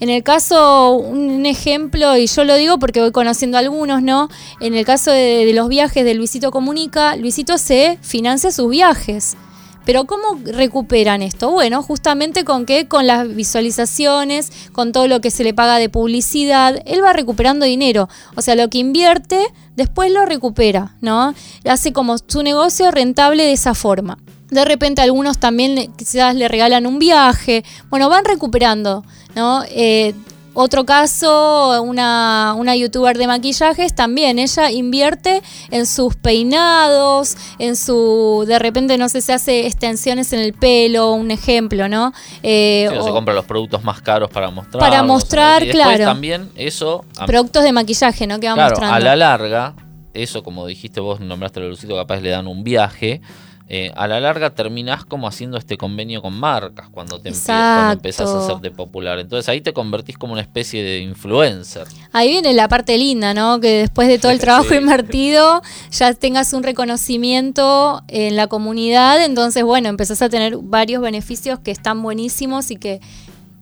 En 0.00 0.10
el 0.10 0.22
caso, 0.22 0.92
un 0.92 1.44
ejemplo, 1.44 2.16
y 2.16 2.28
yo 2.28 2.44
lo 2.44 2.54
digo 2.54 2.78
porque 2.78 3.00
voy 3.00 3.10
conociendo 3.10 3.58
algunos, 3.58 4.00
¿no? 4.00 4.28
En 4.60 4.74
el 4.74 4.84
caso 4.84 5.10
de, 5.10 5.44
de 5.44 5.52
los 5.52 5.68
viajes 5.68 6.04
de 6.04 6.14
Luisito 6.14 6.52
Comunica, 6.52 7.16
Luisito 7.16 7.58
se 7.58 7.98
financia 8.00 8.52
sus 8.52 8.70
viajes. 8.70 9.36
Pero 9.84 10.04
¿cómo 10.04 10.38
recuperan 10.44 11.22
esto? 11.22 11.50
Bueno, 11.50 11.82
justamente 11.82 12.44
con 12.44 12.64
qué? 12.64 12.86
Con 12.86 13.06
las 13.08 13.34
visualizaciones, 13.34 14.52
con 14.70 14.92
todo 14.92 15.08
lo 15.08 15.20
que 15.20 15.30
se 15.32 15.42
le 15.42 15.54
paga 15.54 15.78
de 15.78 15.88
publicidad, 15.88 16.80
él 16.84 17.02
va 17.02 17.12
recuperando 17.12 17.64
dinero. 17.64 18.08
O 18.36 18.42
sea, 18.42 18.54
lo 18.54 18.68
que 18.68 18.78
invierte, 18.78 19.40
después 19.78 20.12
lo 20.12 20.26
recupera, 20.26 20.96
¿no? 21.00 21.32
Hace 21.64 21.92
como 21.92 22.16
su 22.18 22.42
negocio 22.42 22.90
rentable 22.90 23.44
de 23.44 23.52
esa 23.52 23.74
forma. 23.74 24.18
De 24.50 24.64
repente 24.64 25.00
algunos 25.02 25.38
también 25.38 25.92
quizás 25.96 26.34
le 26.34 26.48
regalan 26.48 26.84
un 26.84 26.98
viaje. 26.98 27.64
Bueno, 27.88 28.08
van 28.08 28.24
recuperando, 28.24 29.04
¿no? 29.36 29.62
Eh, 29.68 30.14
otro 30.60 30.84
caso, 30.84 31.80
una, 31.82 32.52
una 32.58 32.74
youtuber 32.74 33.16
de 33.16 33.28
maquillajes, 33.28 33.94
también 33.94 34.40
ella 34.40 34.72
invierte 34.72 35.40
en 35.70 35.86
sus 35.86 36.16
peinados, 36.16 37.36
en 37.60 37.76
su, 37.76 38.44
de 38.44 38.58
repente 38.58 38.98
no 38.98 39.08
sé, 39.08 39.20
se 39.20 39.32
hace 39.32 39.66
extensiones 39.68 40.32
en 40.32 40.40
el 40.40 40.54
pelo, 40.54 41.12
un 41.12 41.30
ejemplo, 41.30 41.88
¿no? 41.88 42.12
Eh, 42.42 42.90
o, 42.92 43.04
se 43.04 43.10
compra 43.10 43.34
los 43.34 43.44
productos 43.44 43.84
más 43.84 44.02
caros 44.02 44.30
para 44.30 44.50
mostrar. 44.50 44.80
Para 44.80 45.04
mostrar, 45.04 45.62
y 45.62 45.70
claro. 45.70 46.04
también 46.04 46.50
eso... 46.56 47.04
Productos 47.24 47.62
de 47.62 47.70
maquillaje, 47.70 48.26
¿no? 48.26 48.40
Que 48.40 48.48
va 48.48 48.54
claro, 48.54 48.70
mostrando. 48.70 48.96
a 48.96 48.98
la 48.98 49.14
larga, 49.14 49.74
eso 50.12 50.42
como 50.42 50.66
dijiste 50.66 50.98
vos, 50.98 51.20
nombraste 51.20 51.60
a 51.60 51.62
Lucito, 51.62 51.94
capaz 51.94 52.20
le 52.20 52.30
dan 52.30 52.48
un 52.48 52.64
viaje 52.64 53.20
eh, 53.70 53.92
a 53.96 54.08
la 54.08 54.18
larga 54.18 54.48
terminás 54.48 55.04
como 55.04 55.28
haciendo 55.28 55.58
este 55.58 55.76
convenio 55.76 56.22
con 56.22 56.32
marcas 56.32 56.88
cuando 56.88 57.20
te 57.20 57.30
cuando 57.32 57.92
empezás 57.92 58.30
a 58.30 58.38
hacerte 58.38 58.70
popular. 58.70 59.18
Entonces 59.18 59.46
ahí 59.50 59.60
te 59.60 59.74
convertís 59.74 60.16
como 60.16 60.32
una 60.32 60.40
especie 60.40 60.82
de 60.82 61.00
influencer. 61.00 61.86
Ahí 62.12 62.30
viene 62.30 62.54
la 62.54 62.68
parte 62.68 62.96
linda, 62.96 63.34
¿no? 63.34 63.60
Que 63.60 63.80
después 63.80 64.08
de 64.08 64.18
todo 64.18 64.32
el 64.32 64.38
trabajo 64.40 64.74
invertido 64.74 65.60
ya 65.90 66.14
tengas 66.14 66.54
un 66.54 66.62
reconocimiento 66.62 68.02
en 68.08 68.36
la 68.36 68.46
comunidad. 68.46 69.22
Entonces, 69.22 69.62
bueno, 69.64 69.90
empezás 69.90 70.22
a 70.22 70.30
tener 70.30 70.56
varios 70.56 71.02
beneficios 71.02 71.58
que 71.58 71.70
están 71.70 72.02
buenísimos 72.02 72.70
y 72.70 72.76
que 72.76 73.00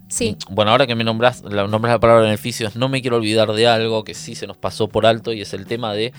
Sí. 0.09 0.37
Mm, 0.49 0.55
bueno, 0.55 0.71
ahora 0.71 0.87
que 0.87 0.95
me 0.95 1.03
nombras, 1.03 1.43
nombras 1.43 1.93
la 1.93 1.99
palabra 1.99 2.23
beneficios, 2.23 2.77
no 2.77 2.87
me 2.87 3.01
quiero 3.01 3.17
olvidar 3.17 3.51
de 3.51 3.67
algo 3.67 4.05
que 4.05 4.13
sí 4.13 4.35
se 4.35 4.47
nos 4.47 4.55
pasó 4.55 4.87
por 4.87 5.05
alto 5.05 5.33
y 5.33 5.41
es 5.41 5.53
el 5.53 5.65
tema 5.65 5.93
de 5.93 6.13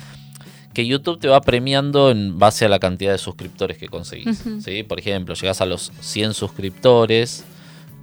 que 0.75 0.87
YouTube 0.87 1.19
te 1.19 1.29
va 1.29 1.41
premiando 1.41 2.11
en 2.11 2.39
base 2.39 2.65
a 2.65 2.69
la 2.69 2.79
cantidad 2.79 3.13
de 3.13 3.19
suscriptores 3.19 3.79
que 3.79 3.89
conseguís. 3.89 4.43
Por 4.87 4.99
ejemplo, 4.99 5.35
llegas 5.35 5.61
a 5.61 5.67
los 5.67 5.93
100 6.01 6.35
suscriptores, 6.35 7.45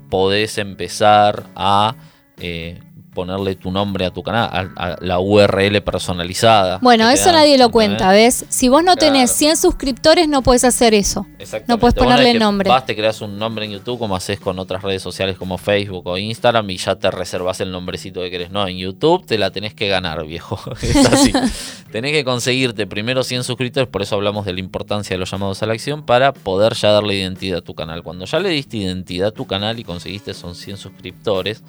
podés 0.09 0.57
empezar 0.57 1.47
a 1.55 1.95
eh, 2.37 2.79
ponerle 3.15 3.55
tu 3.55 3.71
nombre 3.71 4.05
a 4.05 4.11
tu 4.11 4.21
canal, 4.21 4.71
a, 4.75 4.97
la 4.99 5.19
URL 5.19 5.81
personalizada. 5.81 6.77
Bueno, 6.83 7.09
eso 7.09 7.31
nadie 7.31 7.57
lo 7.57 7.71
cuenta, 7.71 8.11
¿ves? 8.11 8.45
Si 8.49 8.69
vos 8.69 8.83
no 8.83 8.95
tenés 8.95 9.31
100 9.31 9.57
suscriptores, 9.57 10.27
no 10.27 10.43
puedes 10.43 10.63
hacer 10.63 10.93
eso. 10.93 11.25
No 11.67 11.79
puedes 11.79 11.95
ponerle 11.95 12.31
el 12.31 12.39
nombre. 12.39 12.69
Vas, 12.69 12.85
te 12.85 12.95
creas 12.95 13.21
un 13.21 13.39
nombre 13.39 13.65
en 13.65 13.71
YouTube 13.71 13.97
como 13.97 14.15
haces 14.15 14.39
con 14.39 14.59
otras 14.59 14.83
redes 14.83 15.01
sociales 15.01 15.37
como 15.37 15.57
Facebook 15.57 16.05
o 16.05 16.17
Instagram 16.17 16.69
y 16.69 16.77
ya 16.77 16.95
te 16.95 17.09
reservas 17.09 17.59
el 17.61 17.71
nombrecito 17.71 18.21
que 18.21 18.29
querés. 18.29 18.51
No, 18.51 18.67
en 18.67 18.77
YouTube 18.77 19.25
te 19.25 19.39
la 19.39 19.49
tenés 19.49 19.73
que 19.73 19.87
ganar, 19.87 20.23
viejo. 20.25 20.59
es 20.81 20.95
así. 20.95 21.33
tenés 21.91 22.11
que 22.11 22.23
conseguirte 22.23 22.85
primero 22.85 23.23
100 23.23 23.43
suscriptores, 23.43 23.89
por 23.89 24.01
eso 24.01 24.15
hablamos 24.15 24.45
de 24.45 24.53
la 24.53 24.59
importancia 24.59 25.15
de 25.15 25.19
los 25.19 25.31
llamados 25.31 25.63
a 25.63 25.65
la 25.65 25.73
acción, 25.73 26.03
para 26.03 26.33
poder 26.33 26.73
ya 26.73 26.91
darle 26.91 27.15
identidad 27.15 27.59
a 27.59 27.61
tu 27.61 27.73
canal. 27.73 28.03
Cuando 28.03 28.25
ya 28.25 28.39
le 28.39 28.49
diste 28.49 28.77
identidad 28.77 29.29
a 29.29 29.31
tu 29.31 29.47
canal 29.47 29.79
y 29.79 29.83
conseguiste 29.83 30.33
son 30.33 30.55
100 30.55 30.77
suscriptores, 30.77 31.63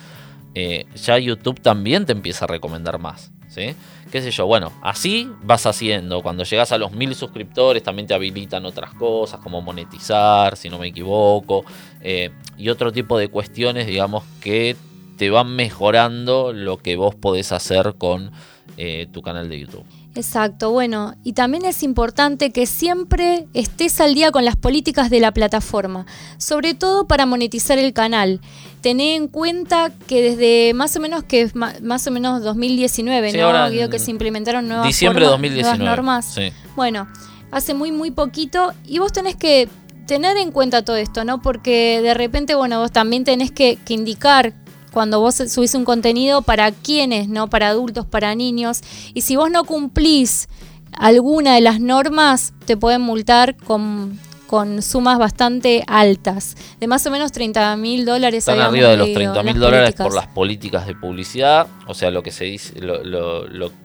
eh, 0.59 0.87
ya 0.97 1.19
YouTube 1.19 1.61
también 1.61 2.07
te 2.07 2.13
empieza 2.13 2.47
a 2.47 2.49
recomendar 2.49 2.99
más. 2.99 3.31
¿sí? 3.49 3.75
¿Qué 4.11 4.23
sé 4.23 4.31
yo? 4.31 4.47
Bueno, 4.47 4.73
así 4.83 5.31
vas 5.43 5.67
haciendo. 5.67 6.23
Cuando 6.23 6.45
llegas 6.45 6.73
a 6.73 6.79
los 6.79 6.93
mil 6.93 7.15
suscriptores 7.15 7.83
también 7.83 8.09
te 8.09 8.15
habilitan 8.15 8.65
otras 8.65 8.95
cosas 8.95 9.41
como 9.41 9.61
monetizar, 9.61 10.57
si 10.57 10.71
no 10.71 10.79
me 10.79 10.89
equivoco, 10.89 11.67
eh, 12.01 12.31
y 12.57 12.71
otro 12.71 12.91
tipo 12.91 13.19
de 13.19 13.29
cuestiones, 13.29 13.87
digamos, 13.87 14.25
que 14.41 14.77
te 15.19 15.29
van 15.29 15.55
mejorando 15.55 16.55
lo 16.55 16.79
que 16.79 16.97
vos 16.97 17.15
podés 17.15 17.53
hacer 17.53 17.97
con 17.99 18.33
eh, 18.79 19.09
tu 19.13 19.21
canal 19.21 19.51
de 19.51 19.61
YouTube. 19.61 19.85
Exacto, 20.17 20.71
bueno, 20.71 21.15
y 21.23 21.35
también 21.35 21.67
es 21.67 21.83
importante 21.83 22.51
que 22.51 22.65
siempre 22.65 23.47
estés 23.53 24.01
al 24.01 24.15
día 24.15 24.33
con 24.33 24.47
las 24.47 24.57
políticas 24.57 25.11
de 25.11 25.21
la 25.21 25.33
plataforma, 25.33 26.07
sobre 26.39 26.73
todo 26.73 27.07
para 27.07 27.27
monetizar 27.27 27.79
el 27.79 27.93
canal. 27.93 28.41
Tené 28.81 29.15
en 29.15 29.29
cuenta 29.29 29.93
que 30.07 30.23
desde 30.23 30.73
más 30.73 30.97
o 30.97 31.01
menos 31.01 31.23
que 31.23 31.51
más 31.55 32.07
o 32.07 32.11
menos 32.11 32.43
2019, 32.43 33.33
¿no? 33.33 33.91
que 33.91 33.99
se 33.99 34.11
implementaron 34.11 34.67
nuevas, 34.67 34.87
diciembre 34.87 35.27
2019, 35.27 35.85
normas. 35.85 36.35
Bueno, 36.77 37.07
hace 37.51 37.75
muy 37.75 37.93
muy 37.93 38.11
poquito 38.11 38.73
y 38.87 38.99
vos 38.99 39.13
tenés 39.13 39.37
que 39.37 39.69
tener 40.07 40.39
en 40.39 40.51
cuenta 40.51 40.83
todo 40.83 40.97
esto, 40.97 41.25
¿no? 41.25 41.43
Porque 41.43 42.01
de 42.01 42.15
repente, 42.15 42.55
bueno, 42.55 42.81
vos 42.81 42.93
también 42.93 43.25
tenés 43.25 43.51
que, 43.51 43.77
que 43.85 43.93
indicar 43.93 44.55
cuando 44.97 45.21
vos 45.21 45.35
subís 45.35 45.75
un 45.75 45.85
contenido 45.85 46.41
para 46.41 46.73
quiénes, 46.73 47.29
¿no? 47.29 47.51
Para 47.51 47.69
adultos, 47.69 48.07
para 48.07 48.35
niños. 48.35 48.81
Y 49.13 49.21
si 49.21 49.37
vos 49.37 49.51
no 49.51 49.65
cumplís 49.65 50.49
alguna 50.91 51.55
de 51.55 51.61
las 51.61 51.81
normas, 51.81 52.55
te 52.65 52.79
pueden 52.79 53.03
multar 53.03 53.59
con, 53.59 54.19
con 54.47 54.81
sumas 54.81 55.19
bastante 55.19 55.85
altas, 55.87 56.57
de 56.81 56.87
más 56.87 57.07
o 57.07 57.11
menos 57.11 57.31
30 57.31 57.77
mil 57.77 58.07
dólares. 58.07 58.49
Están 58.49 58.59
arriba 58.59 58.89
de 58.89 58.97
los 58.97 59.13
30 59.13 59.43
mil 59.43 59.61
dólares 59.61 59.95
por 59.97 60.15
las 60.15 60.29
políticas 60.29 60.87
de 60.87 60.95
publicidad, 60.95 61.67
o 61.87 61.93
sea, 61.93 62.11
lo 62.11 62.23
que 62.23 62.31
se 62.31 62.47
dice, 62.47 62.81
lo, 62.81 63.03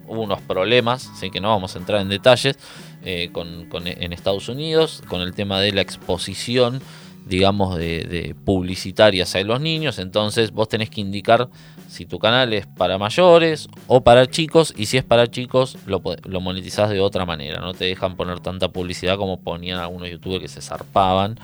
hubo 0.08 0.22
unos 0.22 0.40
problemas, 0.40 1.10
así 1.14 1.30
que 1.30 1.42
no 1.42 1.50
vamos 1.50 1.76
a 1.76 1.80
entrar 1.80 2.00
en 2.00 2.08
detalles, 2.08 2.58
eh, 3.04 3.32
con, 3.34 3.68
en 3.86 4.14
Estados 4.14 4.48
Unidos, 4.48 5.04
con 5.10 5.20
el 5.20 5.34
tema 5.34 5.60
de 5.60 5.74
la 5.74 5.82
exposición 5.82 6.82
digamos, 7.32 7.78
de, 7.78 8.04
de, 8.04 8.36
publicitarias 8.36 9.36
a 9.36 9.42
los 9.42 9.62
niños. 9.62 10.00
Entonces 10.00 10.52
vos 10.52 10.68
tenés 10.68 10.90
que 10.90 11.00
indicar 11.00 11.48
si 11.88 12.06
tu 12.06 12.20
canal 12.20 12.52
es 12.52 12.68
para 12.68 12.98
mayores 12.98 13.70
o 13.88 14.02
para 14.02 14.28
chicos. 14.28 14.74
Y 14.76 14.88
si 14.88 14.98
es 14.98 15.06
para 15.06 15.32
chicos, 15.32 15.78
lo, 15.86 16.02
lo 16.26 16.42
monetizás 16.42 16.90
de 16.90 17.00
otra 17.00 17.26
manera. 17.26 17.62
No 17.62 17.74
te 17.74 17.86
dejan 17.86 18.18
poner 18.18 18.42
tanta 18.42 18.68
publicidad 18.68 19.16
como 19.16 19.40
ponían 19.40 19.80
algunos 19.80 20.10
youtubers 20.10 20.42
que 20.42 20.48
se 20.50 20.62
zarpaban. 20.62 21.40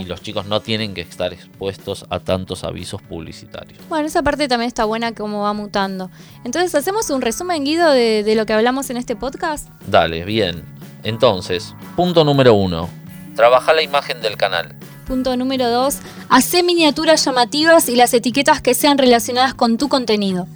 Y 0.00 0.06
los 0.06 0.22
chicos 0.22 0.46
no 0.46 0.60
tienen 0.60 0.94
que 0.94 1.02
estar 1.02 1.34
expuestos 1.34 2.06
a 2.08 2.18
tantos 2.18 2.64
avisos 2.64 3.02
publicitarios. 3.02 3.78
Bueno, 3.90 4.06
esa 4.06 4.22
parte 4.22 4.48
también 4.48 4.68
está 4.68 4.86
buena 4.86 5.12
como 5.14 5.42
va 5.42 5.52
mutando. 5.52 6.10
Entonces, 6.44 6.74
¿hacemos 6.74 7.10
un 7.10 7.20
resumen, 7.20 7.62
Guido, 7.62 7.90
de, 7.90 8.22
de 8.24 8.34
lo 8.36 8.46
que 8.46 8.54
hablamos 8.54 8.88
en 8.88 8.96
este 8.96 9.16
podcast? 9.16 9.68
Dale, 9.86 10.24
bien. 10.24 10.64
Entonces, 11.02 11.74
punto 11.94 12.24
número 12.24 12.54
uno. 12.54 12.88
Trabaja 13.34 13.74
la 13.74 13.82
imagen 13.82 14.22
del 14.22 14.38
canal. 14.38 14.74
Punto 15.06 15.36
número 15.36 15.70
2. 15.70 15.98
Hace 16.28 16.64
miniaturas 16.64 17.24
llamativas 17.24 17.88
y 17.88 17.94
las 17.94 18.12
etiquetas 18.12 18.60
que 18.60 18.74
sean 18.74 18.98
relacionadas 18.98 19.54
con 19.54 19.78
tu 19.78 19.88
contenido. 19.88 20.48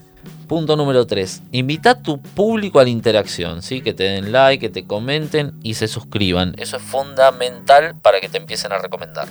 Punto 0.49 0.77
número 0.77 1.07
3. 1.07 1.43
Invita 1.53 1.91
a 1.91 2.03
tu 2.03 2.21
público 2.21 2.81
a 2.81 2.83
la 2.83 2.91
interacción, 2.91 3.63
¿sí? 3.63 3.81
que 3.81 3.95
te 3.95 4.03
den 4.03 4.33
like, 4.33 4.61
que 4.61 4.69
te 4.69 4.85
comenten 4.85 5.53
y 5.63 5.75
se 5.75 5.87
suscriban. 5.87 6.55
Eso 6.59 6.79
es 6.79 6.83
fundamental 6.83 7.95
para 8.03 8.21
que 8.21 8.29
te 8.29 8.39
empiecen 8.39 8.73
a 8.73 8.79
recomendar. 8.79 9.29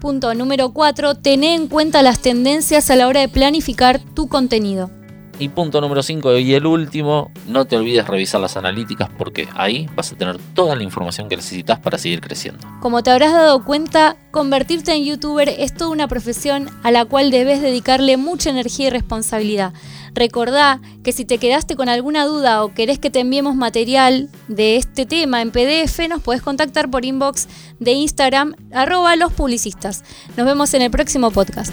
Punto 0.00 0.32
número 0.34 0.70
4. 0.70 1.16
Tené 1.16 1.56
en 1.56 1.66
cuenta 1.66 2.02
las 2.02 2.20
tendencias 2.20 2.88
a 2.88 2.94
la 2.94 3.08
hora 3.08 3.20
de 3.20 3.28
planificar 3.28 3.98
tu 4.14 4.28
contenido. 4.28 4.90
Y 5.38 5.48
punto 5.48 5.80
número 5.80 6.02
5 6.02 6.38
y 6.38 6.54
el 6.54 6.66
último, 6.66 7.30
no 7.48 7.64
te 7.64 7.76
olvides 7.76 8.06
revisar 8.06 8.40
las 8.40 8.56
analíticas 8.56 9.08
porque 9.16 9.48
ahí 9.54 9.88
vas 9.96 10.12
a 10.12 10.16
tener 10.16 10.38
toda 10.54 10.76
la 10.76 10.82
información 10.82 11.28
que 11.28 11.36
necesitas 11.36 11.78
para 11.80 11.98
seguir 11.98 12.20
creciendo. 12.20 12.66
Como 12.80 13.02
te 13.02 13.10
habrás 13.10 13.32
dado 13.32 13.64
cuenta, 13.64 14.16
convertirte 14.30 14.92
en 14.94 15.04
youtuber 15.04 15.48
es 15.48 15.74
toda 15.74 15.90
una 15.90 16.06
profesión 16.06 16.68
a 16.82 16.90
la 16.90 17.04
cual 17.04 17.30
debes 17.30 17.60
dedicarle 17.60 18.16
mucha 18.16 18.50
energía 18.50 18.88
y 18.88 18.90
responsabilidad. 18.90 19.72
Recordá 20.14 20.80
que 21.02 21.12
si 21.12 21.24
te 21.24 21.38
quedaste 21.38 21.74
con 21.74 21.88
alguna 21.88 22.26
duda 22.26 22.62
o 22.62 22.74
querés 22.74 22.98
que 22.98 23.10
te 23.10 23.20
enviemos 23.20 23.56
material 23.56 24.28
de 24.48 24.76
este 24.76 25.06
tema 25.06 25.40
en 25.40 25.50
PDF, 25.50 26.06
nos 26.08 26.22
puedes 26.22 26.42
contactar 26.42 26.90
por 26.90 27.04
inbox 27.04 27.48
de 27.80 27.92
Instagram 27.92 28.54
arroba 28.72 29.16
los 29.16 29.32
publicistas. 29.32 30.04
Nos 30.36 30.46
vemos 30.46 30.74
en 30.74 30.82
el 30.82 30.90
próximo 30.90 31.30
podcast. 31.30 31.72